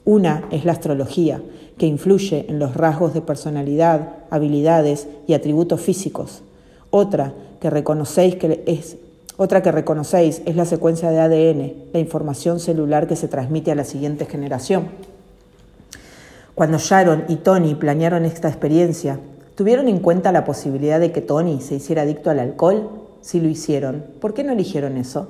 [0.05, 1.41] Una es la astrología,
[1.77, 6.43] que influye en los rasgos de personalidad, habilidades y atributos físicos.
[6.89, 8.97] Otra, que reconocéis que es
[9.35, 13.75] otra que reconocéis es la secuencia de ADN, la información celular que se transmite a
[13.75, 14.89] la siguiente generación.
[16.53, 19.19] Cuando Sharon y Tony planearon esta experiencia,
[19.55, 22.89] ¿tuvieron en cuenta la posibilidad de que Tony se hiciera adicto al alcohol?
[23.21, 25.27] Si lo hicieron, ¿por qué no eligieron eso?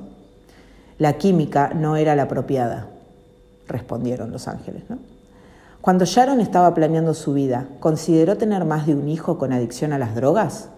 [0.98, 2.90] La química no era la apropiada,
[3.74, 4.84] respondieron los ángeles.
[5.82, 10.00] Cuando Sharon estaba planeando su vida, ¿consideró tener más de un hijo con adicción a
[10.00, 10.70] las drogas?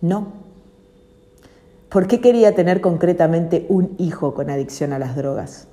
[0.00, 0.32] No.
[1.88, 5.68] ¿Por qué quería tener concretamente un hijo con adicción a las drogas?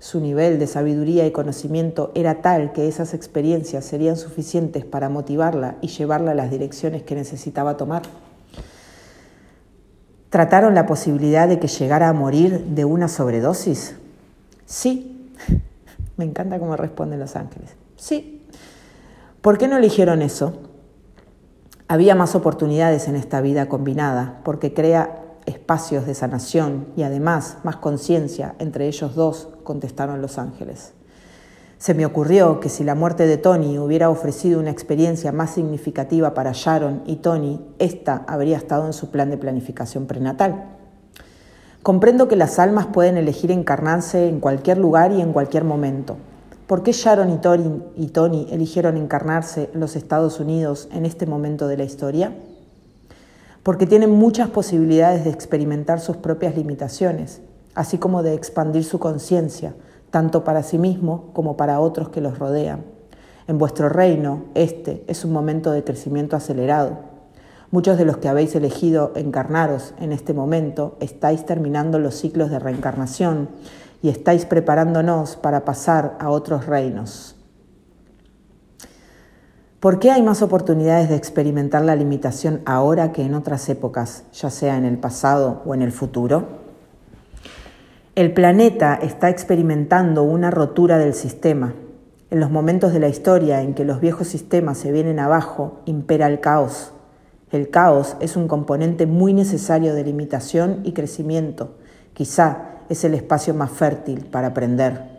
[0.00, 5.76] Su nivel de sabiduría y conocimiento era tal que esas experiencias serían suficientes para motivarla
[5.80, 8.02] y llevarla a las direcciones que necesitaba tomar.
[10.30, 13.96] ¿Trataron la posibilidad de que llegara a morir de una sobredosis?
[14.66, 15.14] Sí.
[16.18, 17.76] Me encanta cómo responden los ángeles.
[17.96, 18.44] Sí.
[19.40, 20.52] ¿Por qué no eligieron eso?
[21.86, 27.76] Había más oportunidades en esta vida combinada, porque crea espacios de sanación y además más
[27.76, 30.92] conciencia entre ellos dos, contestaron los ángeles.
[31.78, 36.34] Se me ocurrió que si la muerte de Tony hubiera ofrecido una experiencia más significativa
[36.34, 40.77] para Sharon y Tony, esta habría estado en su plan de planificación prenatal.
[41.88, 46.18] Comprendo que las almas pueden elegir encarnarse en cualquier lugar y en cualquier momento.
[46.66, 51.24] ¿Por qué Sharon y Tony, y Tony eligieron encarnarse en los Estados Unidos en este
[51.24, 52.34] momento de la historia?
[53.62, 57.40] Porque tienen muchas posibilidades de experimentar sus propias limitaciones,
[57.74, 59.74] así como de expandir su conciencia,
[60.10, 62.84] tanto para sí mismo como para otros que los rodean.
[63.46, 66.98] En vuestro reino, este es un momento de crecimiento acelerado.
[67.70, 72.58] Muchos de los que habéis elegido encarnaros en este momento estáis terminando los ciclos de
[72.58, 73.50] reencarnación
[74.00, 77.36] y estáis preparándonos para pasar a otros reinos.
[79.80, 84.48] ¿Por qué hay más oportunidades de experimentar la limitación ahora que en otras épocas, ya
[84.48, 86.46] sea en el pasado o en el futuro?
[88.14, 91.74] El planeta está experimentando una rotura del sistema.
[92.30, 96.26] En los momentos de la historia en que los viejos sistemas se vienen abajo, impera
[96.26, 96.92] el caos.
[97.50, 101.76] El caos es un componente muy necesario de limitación y crecimiento.
[102.12, 105.18] Quizá es el espacio más fértil para aprender.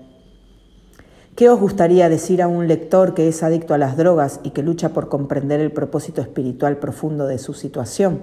[1.35, 4.61] ¿Qué os gustaría decir a un lector que es adicto a las drogas y que
[4.61, 8.19] lucha por comprender el propósito espiritual profundo de su situación?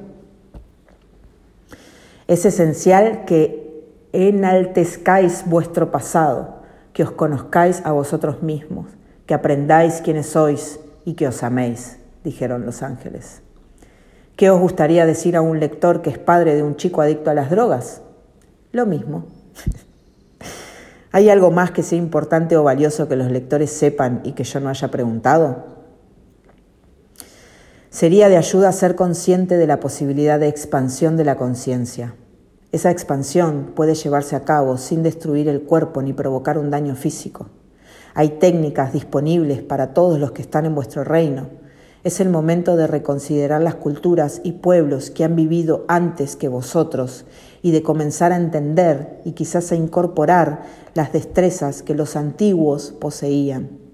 [2.29, 6.57] Es esencial que enaltezcáis vuestro pasado,
[6.93, 8.87] que os conozcáis a vosotros mismos,
[9.27, 13.46] que aprendáis quiénes sois y que os améis, dijeron los ángeles.
[14.37, 17.35] ¿Qué os gustaría decir a un lector que es padre de un chico adicto a
[17.35, 18.03] las drogas?
[18.73, 19.25] Lo mismo.
[21.13, 24.61] ¿Hay algo más que sea importante o valioso que los lectores sepan y que yo
[24.61, 25.65] no haya preguntado?
[27.89, 32.15] Sería de ayuda ser consciente de la posibilidad de expansión de la conciencia
[32.77, 37.49] esa expansión puede llevarse a cabo sin destruir el cuerpo ni provocar un daño físico.
[38.13, 41.49] Hay técnicas disponibles para todos los que están en vuestro reino.
[42.05, 47.25] Es el momento de reconsiderar las culturas y pueblos que han vivido antes que vosotros
[47.63, 50.63] y de comenzar a entender y quizás a incorporar
[50.95, 53.87] las destrezas que los antiguos poseían.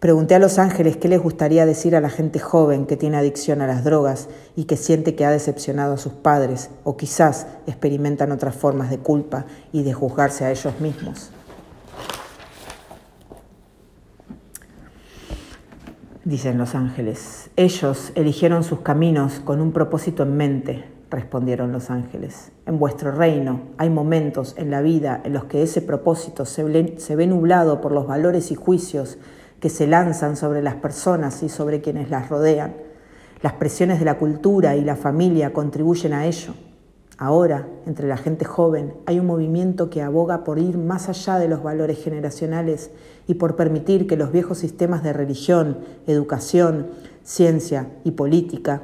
[0.00, 3.62] Pregunté a los ángeles qué les gustaría decir a la gente joven que tiene adicción
[3.62, 8.30] a las drogas y que siente que ha decepcionado a sus padres o quizás experimentan
[8.30, 11.30] otras formas de culpa y de juzgarse a ellos mismos.
[16.26, 22.50] Dicen los ángeles, ellos eligieron sus caminos con un propósito en mente, respondieron los ángeles.
[22.66, 27.26] En vuestro reino hay momentos en la vida en los que ese propósito se ve
[27.28, 29.18] nublado por los valores y juicios
[29.60, 32.74] que se lanzan sobre las personas y sobre quienes las rodean.
[33.40, 36.54] Las presiones de la cultura y la familia contribuyen a ello.
[37.18, 41.46] Ahora, entre la gente joven, hay un movimiento que aboga por ir más allá de
[41.48, 42.90] los valores generacionales
[43.26, 46.88] y por permitir que los viejos sistemas de religión, educación,
[47.24, 48.82] ciencia y política,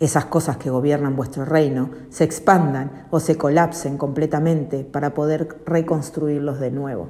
[0.00, 6.60] esas cosas que gobiernan vuestro reino, se expandan o se colapsen completamente para poder reconstruirlos
[6.60, 7.08] de nuevo.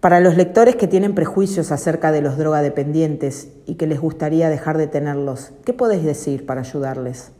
[0.00, 4.78] Para los lectores que tienen prejuicios acerca de los drogadependientes y que les gustaría dejar
[4.78, 7.30] de tenerlos, ¿qué podéis decir para ayudarles?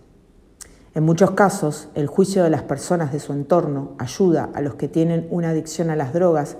[0.94, 4.88] En muchos casos, el juicio de las personas de su entorno ayuda a los que
[4.88, 6.56] tienen una adicción a las drogas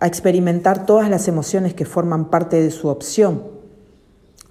[0.00, 3.42] a experimentar todas las emociones que forman parte de su opción,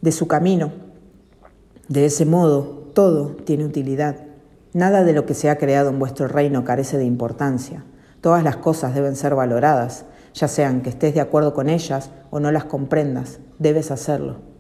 [0.02, 0.72] de su camino.
[1.90, 4.16] De ese modo, todo tiene utilidad.
[4.74, 7.84] Nada de lo que se ha creado en vuestro reino carece de importancia.
[8.22, 12.40] Todas las cosas deben ser valoradas ya sean que estés de acuerdo con ellas o
[12.40, 14.51] no las comprendas, debes hacerlo.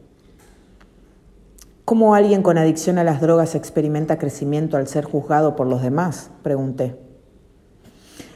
[1.91, 6.31] ¿Cómo alguien con adicción a las drogas experimenta crecimiento al ser juzgado por los demás?
[6.41, 6.95] Pregunté.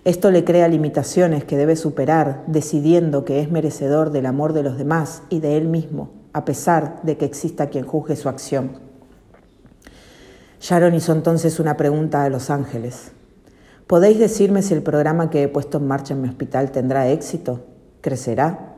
[0.03, 4.77] Esto le crea limitaciones que debe superar, decidiendo que es merecedor del amor de los
[4.77, 8.71] demás y de él mismo, a pesar de que exista quien juzgue su acción.
[10.59, 13.13] Sharon hizo entonces una pregunta a los ángeles.
[13.87, 17.61] ¿Podéis decirme si el programa que he puesto en marcha en mi hospital tendrá éxito?
[18.01, 18.74] ¿Crecerá?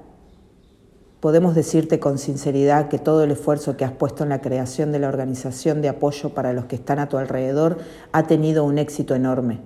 [1.27, 4.99] Podemos decirte con sinceridad que todo el esfuerzo que has puesto en la creación de
[4.99, 7.79] la organización de apoyo para los que están a tu alrededor
[8.13, 9.59] ha tenido un éxito enorme.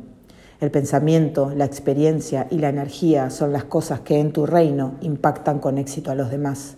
[0.59, 5.59] El pensamiento, la experiencia y la energía son las cosas que en tu reino impactan
[5.59, 6.78] con éxito a los demás.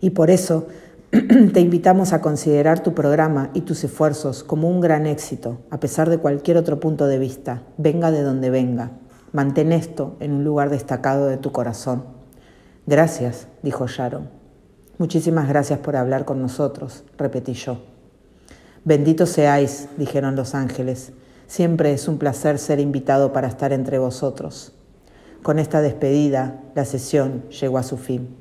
[0.00, 0.66] Y por eso
[1.52, 6.10] te invitamos a considerar tu programa y tus esfuerzos como un gran éxito, a pesar
[6.10, 8.90] de cualquier otro punto de vista, venga de donde venga.
[9.30, 12.21] Mantén esto en un lugar destacado de tu corazón.
[12.86, 14.28] Gracias, dijo Sharon.
[14.98, 17.78] Muchísimas gracias por hablar con nosotros, repetí yo.
[18.84, 21.12] Benditos seáis, dijeron los ángeles.
[21.46, 24.72] Siempre es un placer ser invitado para estar entre vosotros.
[25.44, 28.34] Con esta despedida, la sesión llegó a su fin.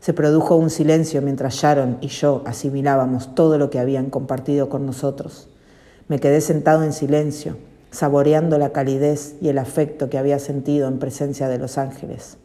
[0.00, 4.84] Se produjo un silencio mientras Sharon y yo asimilábamos todo lo que habían compartido con
[4.84, 5.48] nosotros.
[6.08, 7.56] Me quedé sentado en silencio,
[7.90, 12.36] saboreando la calidez y el afecto que había sentido en presencia de los ángeles.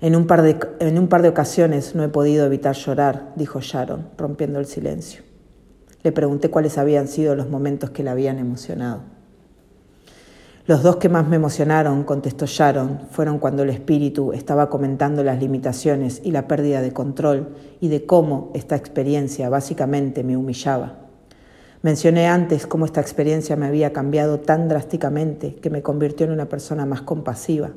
[0.00, 3.60] En un, par de, en un par de ocasiones no he podido evitar llorar, dijo
[3.60, 5.22] Sharon, rompiendo el silencio.
[6.02, 9.00] Le pregunté cuáles habían sido los momentos que la habían emocionado.
[10.66, 15.40] Los dos que más me emocionaron, contestó Sharon, fueron cuando el espíritu estaba comentando las
[15.40, 20.98] limitaciones y la pérdida de control y de cómo esta experiencia básicamente me humillaba.
[21.82, 26.48] Mencioné antes cómo esta experiencia me había cambiado tan drásticamente que me convirtió en una
[26.48, 27.70] persona más compasiva.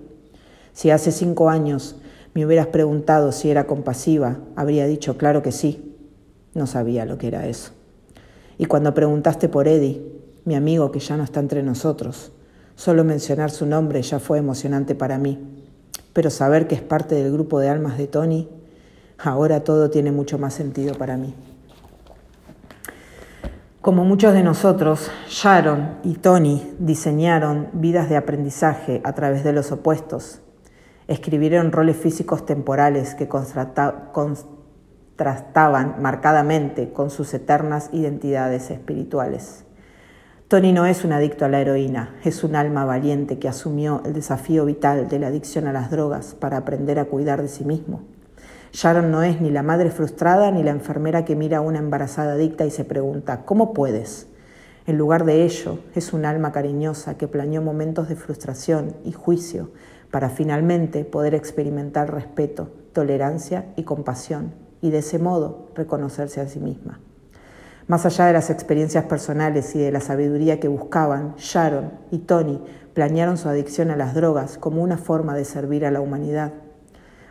[0.74, 1.96] Si hace cinco años
[2.40, 5.94] me hubieras preguntado si era compasiva, habría dicho claro que sí.
[6.54, 7.72] No sabía lo que era eso.
[8.58, 10.02] Y cuando preguntaste por Eddie,
[10.46, 12.32] mi amigo que ya no está entre nosotros,
[12.78, 15.38] solo mencionar su nombre ya fue emocionante para mí.
[16.14, 18.48] Pero saber que es parte del grupo de almas de Tony,
[19.18, 21.36] ahora todo tiene mucho más sentido para mí.
[23.82, 29.74] Como muchos de nosotros, Sharon y Tony diseñaron vidas de aprendizaje a través de los
[29.74, 30.40] opuestos
[31.10, 39.66] escribieron roles físicos temporales que contrastaban marcadamente con sus eternas identidades espirituales.
[40.48, 44.14] Tony no es un adicto a la heroína, es un alma valiente que asumió el
[44.14, 48.04] desafío vital de la adicción a las drogas para aprender a cuidar de sí mismo.
[48.72, 52.34] Sharon no es ni la madre frustrada ni la enfermera que mira a una embarazada
[52.34, 54.28] adicta y se pregunta, ¿cómo puedes?
[54.86, 59.72] En lugar de ello, es un alma cariñosa que planeó momentos de frustración y juicio
[60.12, 66.60] para finalmente poder experimentar respeto, tolerancia y compasión y de ese modo reconocerse a sí
[66.60, 67.00] misma.
[67.88, 72.62] Más allá de las experiencias personales y de la sabiduría que buscaban, Sharon y Tony
[72.94, 76.54] planearon su adicción a las drogas como una forma de servir a la humanidad.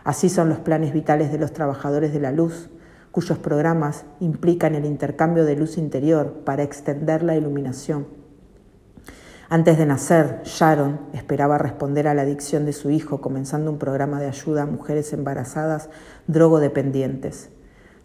[0.03, 2.71] Así son los planes vitales de los trabajadores de la luz,
[3.13, 8.18] cuyos programas implican el intercambio de luz interior para extender la iluminación
[9.51, 14.21] antes de nacer, Sharon esperaba responder a la adicción de su hijo comenzando un programa
[14.21, 15.89] de ayuda a mujeres embarazadas
[16.27, 17.49] drogodependientes.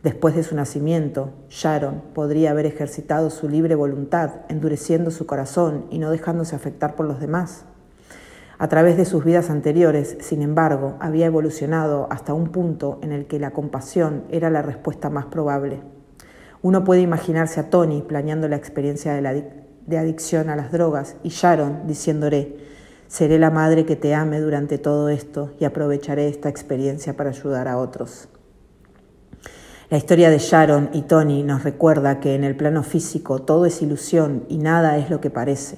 [0.03, 5.99] Después de su nacimiento, Sharon podría haber ejercitado su libre voluntad, endureciendo su corazón y
[5.99, 7.65] no dejándose afectar por los demás.
[8.57, 13.27] A través de sus vidas anteriores, sin embargo, había evolucionado hasta un punto en el
[13.27, 15.81] que la compasión era la respuesta más probable.
[16.61, 19.33] Uno puede imaginarse a Tony planeando la experiencia de la,
[19.88, 22.57] de adicción a las drogas y Sharon diciéndole,
[23.07, 27.67] seré la madre que te ame durante todo esto y aprovecharé esta experiencia para ayudar
[27.67, 28.29] a otros.
[29.89, 33.81] La historia de Sharon y Tony nos recuerda que en el plano físico todo es
[33.81, 35.77] ilusión y nada es lo que parece.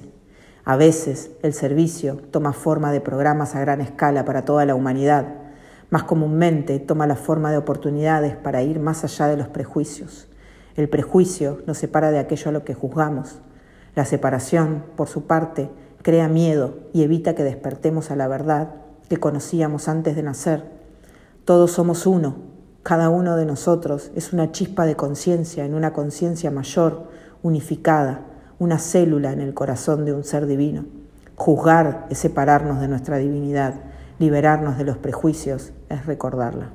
[0.64, 5.26] A veces el servicio toma forma de programas a gran escala para toda la humanidad.
[5.90, 10.28] Más comúnmente toma la forma de oportunidades para ir más allá de los prejuicios.
[10.76, 13.40] El prejuicio nos separa de aquello a lo que juzgamos.
[13.96, 15.70] La separación, por su parte,
[16.02, 18.74] crea miedo y evita que despertemos a la verdad
[19.08, 20.64] que conocíamos antes de nacer.
[21.46, 22.36] Todos somos uno,
[22.82, 27.08] cada uno de nosotros es una chispa de conciencia en una conciencia mayor,
[27.42, 28.20] unificada,
[28.58, 30.84] una célula en el corazón de un ser divino.
[31.34, 33.74] Juzgar es separarnos de nuestra divinidad,
[34.18, 36.70] liberarnos de los prejuicios es recordarla.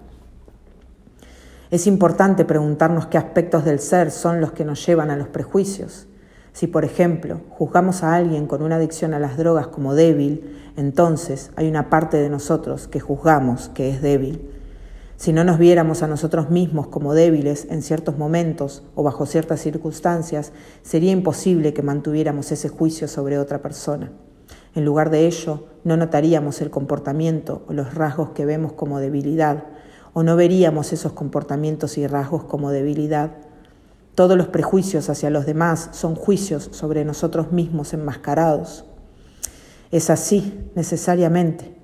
[1.70, 6.08] Es importante preguntarnos qué aspectos del ser son los que nos llevan a los prejuicios.
[6.54, 11.52] Si, por ejemplo, juzgamos a alguien con una adicción a las drogas como débil, entonces
[11.56, 14.50] hay una parte de nosotros que juzgamos que es débil.
[15.16, 19.62] Si no nos viéramos a nosotros mismos como débiles en ciertos momentos o bajo ciertas
[19.62, 24.12] circunstancias, sería imposible que mantuviéramos ese juicio sobre otra persona.
[24.74, 29.66] En lugar de ello, no notaríamos el comportamiento o los rasgos que vemos como debilidad,
[30.14, 33.32] o no veríamos esos comportamientos y rasgos como debilidad,
[34.16, 38.86] todos los prejuicios hacia los demás son juicios sobre nosotros mismos enmascarados.
[39.92, 41.76] Es así, necesariamente.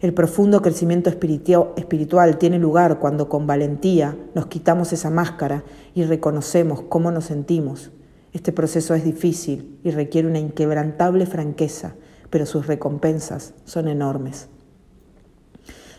[0.00, 5.62] El profundo crecimiento espiritual tiene lugar cuando con valentía nos quitamos esa máscara
[5.94, 7.92] y reconocemos cómo nos sentimos.
[8.32, 11.94] Este proceso es difícil y requiere una inquebrantable franqueza,
[12.30, 14.48] pero sus recompensas son enormes.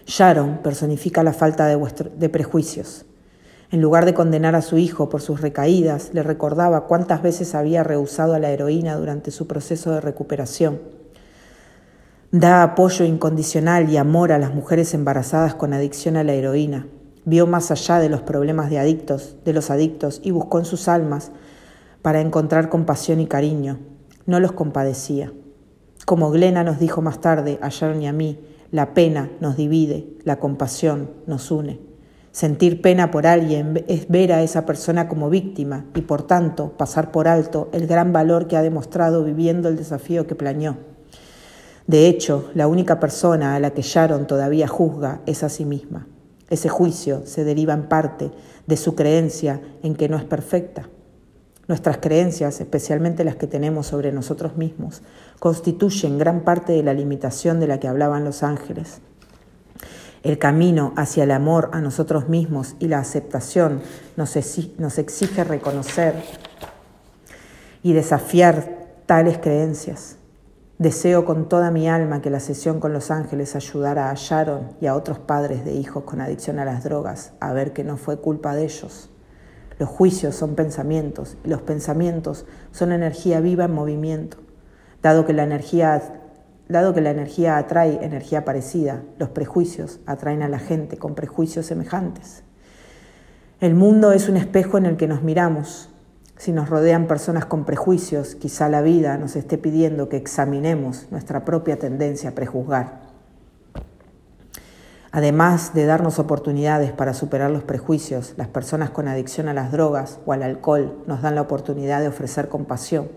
[0.05, 1.79] Sharon personifica la falta de,
[2.17, 3.05] de, prejuicios.
[3.73, 7.83] En lugar de condenar a su hijo por sus recaídas, le recordaba cuántas veces había
[7.83, 10.79] rehusado a la heroína durante su proceso de recuperación.
[12.31, 16.85] Da apoyo incondicional y amor a las mujeres embarazadas con adicción a la heroína.
[17.25, 20.87] Vio más allá de los problemas de adictos, de los adictos y buscó en sus
[20.87, 21.31] almas
[22.03, 23.79] para encontrar compasión y cariño.
[24.27, 25.33] No los compadecía.
[26.05, 30.09] Como Glena nos dijo más tarde a Sharon y a mí, la pena nos divide,
[30.25, 31.92] la compasión nos une.
[32.33, 37.11] Sentir pena por alguien es ver a esa persona como víctima y por tanto pasar
[37.11, 40.77] por alto el gran valor que ha demostrado viviendo el desafío que planeó.
[41.85, 46.07] De hecho, la única persona a la que Sharon todavía juzga es a sí misma.
[46.49, 48.31] Ese juicio se deriva en parte
[48.65, 50.89] de su creencia en que no es perfecta.
[51.67, 55.03] Nuestras creencias, especialmente las que tenemos sobre nosotros mismos,
[55.37, 59.01] constituyen gran parte de la limitación de la que hablaban los ángeles.
[60.23, 63.81] El camino hacia el amor a nosotros mismos y la aceptación
[64.15, 64.37] nos
[64.97, 66.15] exige reconocer
[67.83, 70.15] y desafiar tales creencias.
[70.79, 74.87] Deseo con toda mi alma que la sesión con los ángeles ayudara a Sharon y
[74.87, 78.17] a otros padres de hijos con adicción a las drogas a ver que no fue
[78.17, 79.09] culpa de ellos.
[79.77, 84.37] Los juicios son pensamientos y los pensamientos son energía viva en movimiento.
[85.01, 86.21] Dado que la energía,
[86.67, 91.65] dado que la energía atrae energía parecida, los prejuicios atraen a la gente con prejuicios
[91.65, 92.43] semejantes.
[93.59, 95.93] El mundo es un espejo en el que nos miramos,
[96.37, 101.45] si nos rodean personas con prejuicios, quizá la vida nos esté pidiendo que examinemos nuestra
[101.45, 103.03] propia tendencia a prejuzgar.
[105.11, 110.19] Además de darnos oportunidades para superar los prejuicios, las personas con adicción a las drogas
[110.25, 113.07] o al alcohol nos dan la oportunidad de ofrecer compasión.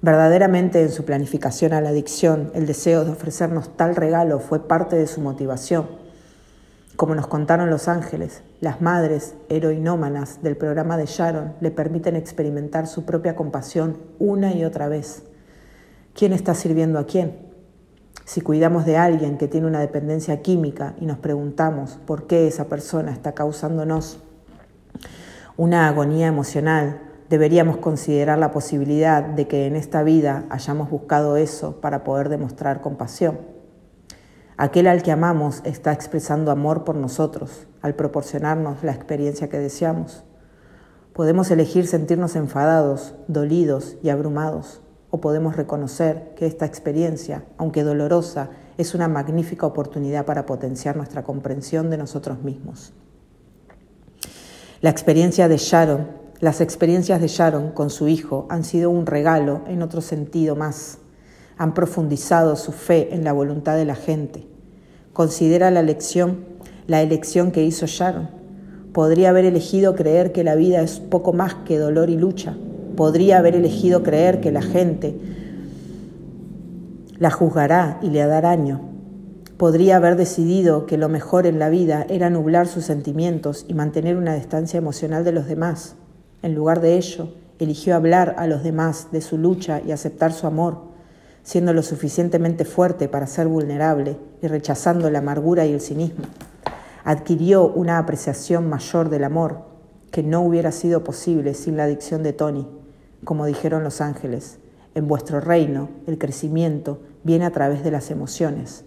[0.00, 4.96] Verdaderamente en su planificación a la adicción, el deseo de ofrecernos tal regalo fue parte
[4.96, 5.86] de su motivación
[6.98, 12.88] como nos contaron los ángeles, las madres heroinómanas del programa de Sharon le permiten experimentar
[12.88, 15.22] su propia compasión una y otra vez.
[16.12, 17.38] ¿Quién está sirviendo a quién?
[18.24, 22.64] Si cuidamos de alguien que tiene una dependencia química y nos preguntamos por qué esa
[22.64, 24.18] persona está causándonos
[25.56, 31.80] una agonía emocional, deberíamos considerar la posibilidad de que en esta vida hayamos buscado eso
[31.80, 33.38] para poder demostrar compasión.
[34.56, 40.24] Aquel al que amamos está expresando amor por nosotros al proporcionarnos la experiencia que deseamos.
[41.12, 48.50] Podemos elegir sentirnos enfadados, dolidos y abrumados, o podemos reconocer que esta experiencia, aunque dolorosa,
[48.76, 52.92] es una magnífica oportunidad para potenciar nuestra comprensión de nosotros mismos.
[54.80, 56.08] La experiencia de Sharon,
[56.40, 60.98] las experiencias de Sharon con su hijo han sido un regalo en otro sentido más
[61.58, 64.46] han profundizado su fe en la voluntad de la gente.
[65.12, 66.44] Considera la elección,
[66.86, 68.30] la elección que hizo Sharon.
[68.92, 72.56] Podría haber elegido creer que la vida es poco más que dolor y lucha.
[72.96, 75.18] Podría haber elegido creer que la gente
[77.18, 78.80] la juzgará y le hará daño.
[79.56, 84.16] Podría haber decidido que lo mejor en la vida era nublar sus sentimientos y mantener
[84.16, 85.96] una distancia emocional de los demás.
[86.42, 90.46] En lugar de ello, eligió hablar a los demás de su lucha y aceptar su
[90.46, 90.88] amor
[91.48, 96.26] siendo lo suficientemente fuerte para ser vulnerable y rechazando la amargura y el cinismo.
[97.04, 99.62] Adquirió una apreciación mayor del amor
[100.10, 102.68] que no hubiera sido posible sin la adicción de Tony.
[103.24, 104.58] Como dijeron los ángeles,
[104.94, 108.84] en vuestro reino el crecimiento viene a través de las emociones.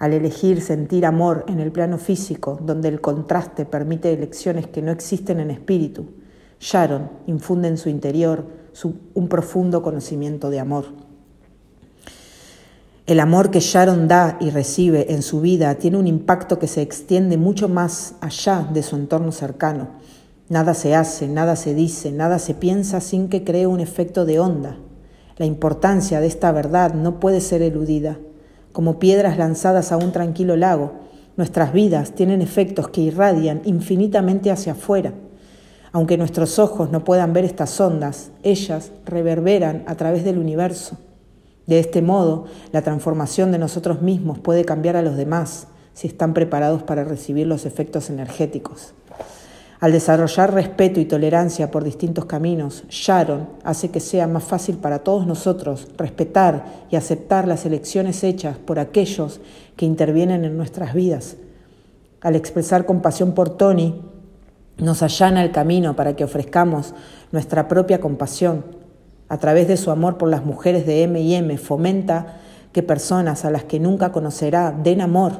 [0.00, 4.90] Al elegir sentir amor en el plano físico, donde el contraste permite elecciones que no
[4.90, 6.06] existen en espíritu,
[6.60, 8.46] Sharon infunde en su interior
[9.14, 10.86] un profundo conocimiento de amor.
[13.06, 16.82] El amor que Sharon da y recibe en su vida tiene un impacto que se
[16.82, 19.90] extiende mucho más allá de su entorno cercano.
[20.48, 24.40] Nada se hace, nada se dice, nada se piensa sin que cree un efecto de
[24.40, 24.78] onda.
[25.36, 28.18] La importancia de esta verdad no puede ser eludida.
[28.72, 30.94] Como piedras lanzadas a un tranquilo lago,
[31.36, 35.12] nuestras vidas tienen efectos que irradian infinitamente hacia afuera.
[35.96, 40.98] Aunque nuestros ojos no puedan ver estas ondas, ellas reverberan a través del universo.
[41.66, 46.34] De este modo, la transformación de nosotros mismos puede cambiar a los demás si están
[46.34, 48.92] preparados para recibir los efectos energéticos.
[49.80, 54.98] Al desarrollar respeto y tolerancia por distintos caminos, Sharon hace que sea más fácil para
[54.98, 59.40] todos nosotros respetar y aceptar las elecciones hechas por aquellos
[59.76, 61.36] que intervienen en nuestras vidas.
[62.20, 63.98] Al expresar compasión por Tony,
[64.78, 66.94] nos allana el camino para que ofrezcamos
[67.32, 68.64] nuestra propia compasión.
[69.28, 72.36] A través de su amor por las mujeres de M y M fomenta
[72.72, 75.32] que personas a las que nunca conocerá den amor.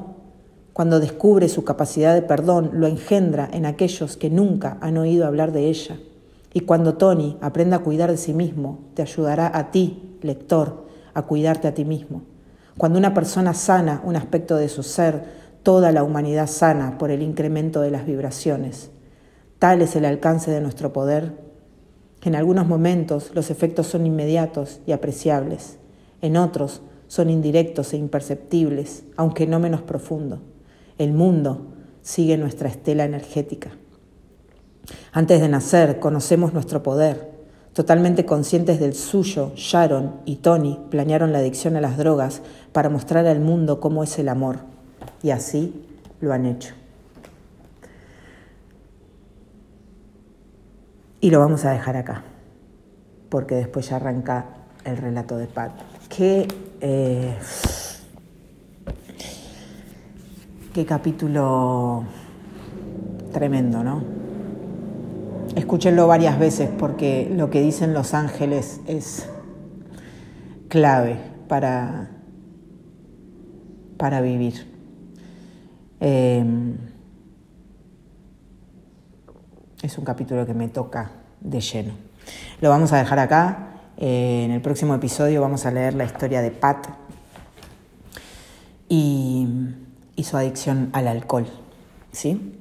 [0.72, 5.52] Cuando descubre su capacidad de perdón, lo engendra en aquellos que nunca han oído hablar
[5.52, 5.96] de ella.
[6.52, 11.22] Y cuando Tony aprenda a cuidar de sí mismo, te ayudará a ti, lector, a
[11.22, 12.22] cuidarte a ti mismo.
[12.78, 15.24] Cuando una persona sana un aspecto de su ser,
[15.62, 18.90] toda la humanidad sana por el incremento de las vibraciones.
[19.58, 21.32] Tal es el alcance de nuestro poder.
[22.22, 25.78] En algunos momentos los efectos son inmediatos y apreciables,
[26.20, 30.40] en otros son indirectos e imperceptibles, aunque no menos profundo.
[30.98, 31.68] El mundo
[32.02, 33.70] sigue nuestra estela energética.
[35.12, 37.36] Antes de nacer conocemos nuestro poder.
[37.72, 42.42] Totalmente conscientes del suyo, Sharon y Tony planearon la adicción a las drogas
[42.72, 44.60] para mostrar al mundo cómo es el amor.
[45.22, 45.84] Y así
[46.20, 46.74] lo han hecho.
[51.26, 52.22] Y lo vamos a dejar acá,
[53.30, 54.46] porque después ya arranca
[54.84, 55.72] el relato de Pat.
[56.08, 56.46] Qué,
[56.80, 57.36] eh,
[60.72, 62.04] qué capítulo
[63.32, 64.04] tremendo, ¿no?
[65.56, 69.28] Escúchenlo varias veces porque lo que dicen los ángeles es
[70.68, 71.16] clave
[71.48, 72.08] para,
[73.96, 74.64] para vivir.
[75.98, 76.44] Eh,
[79.82, 81.10] es un capítulo que me toca
[81.46, 81.92] de lleno.
[82.60, 83.80] Lo vamos a dejar acá.
[83.96, 86.86] Eh, en el próximo episodio vamos a leer la historia de Pat
[88.88, 89.48] y,
[90.22, 91.46] su adicción al alcohol.
[92.12, 92.54] ¿sí?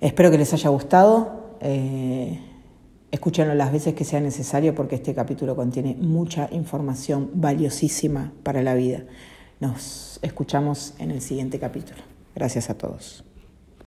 [0.00, 1.56] Espero que les haya gustado.
[1.60, 2.40] Eh,
[3.10, 8.74] escúchenlo las veces que sea necesario porque este capítulo contiene mucha información valiosísima para la
[8.74, 9.04] vida.
[9.60, 12.00] Nos escuchamos en el siguiente capítulo.
[12.34, 13.24] Gracias a todos.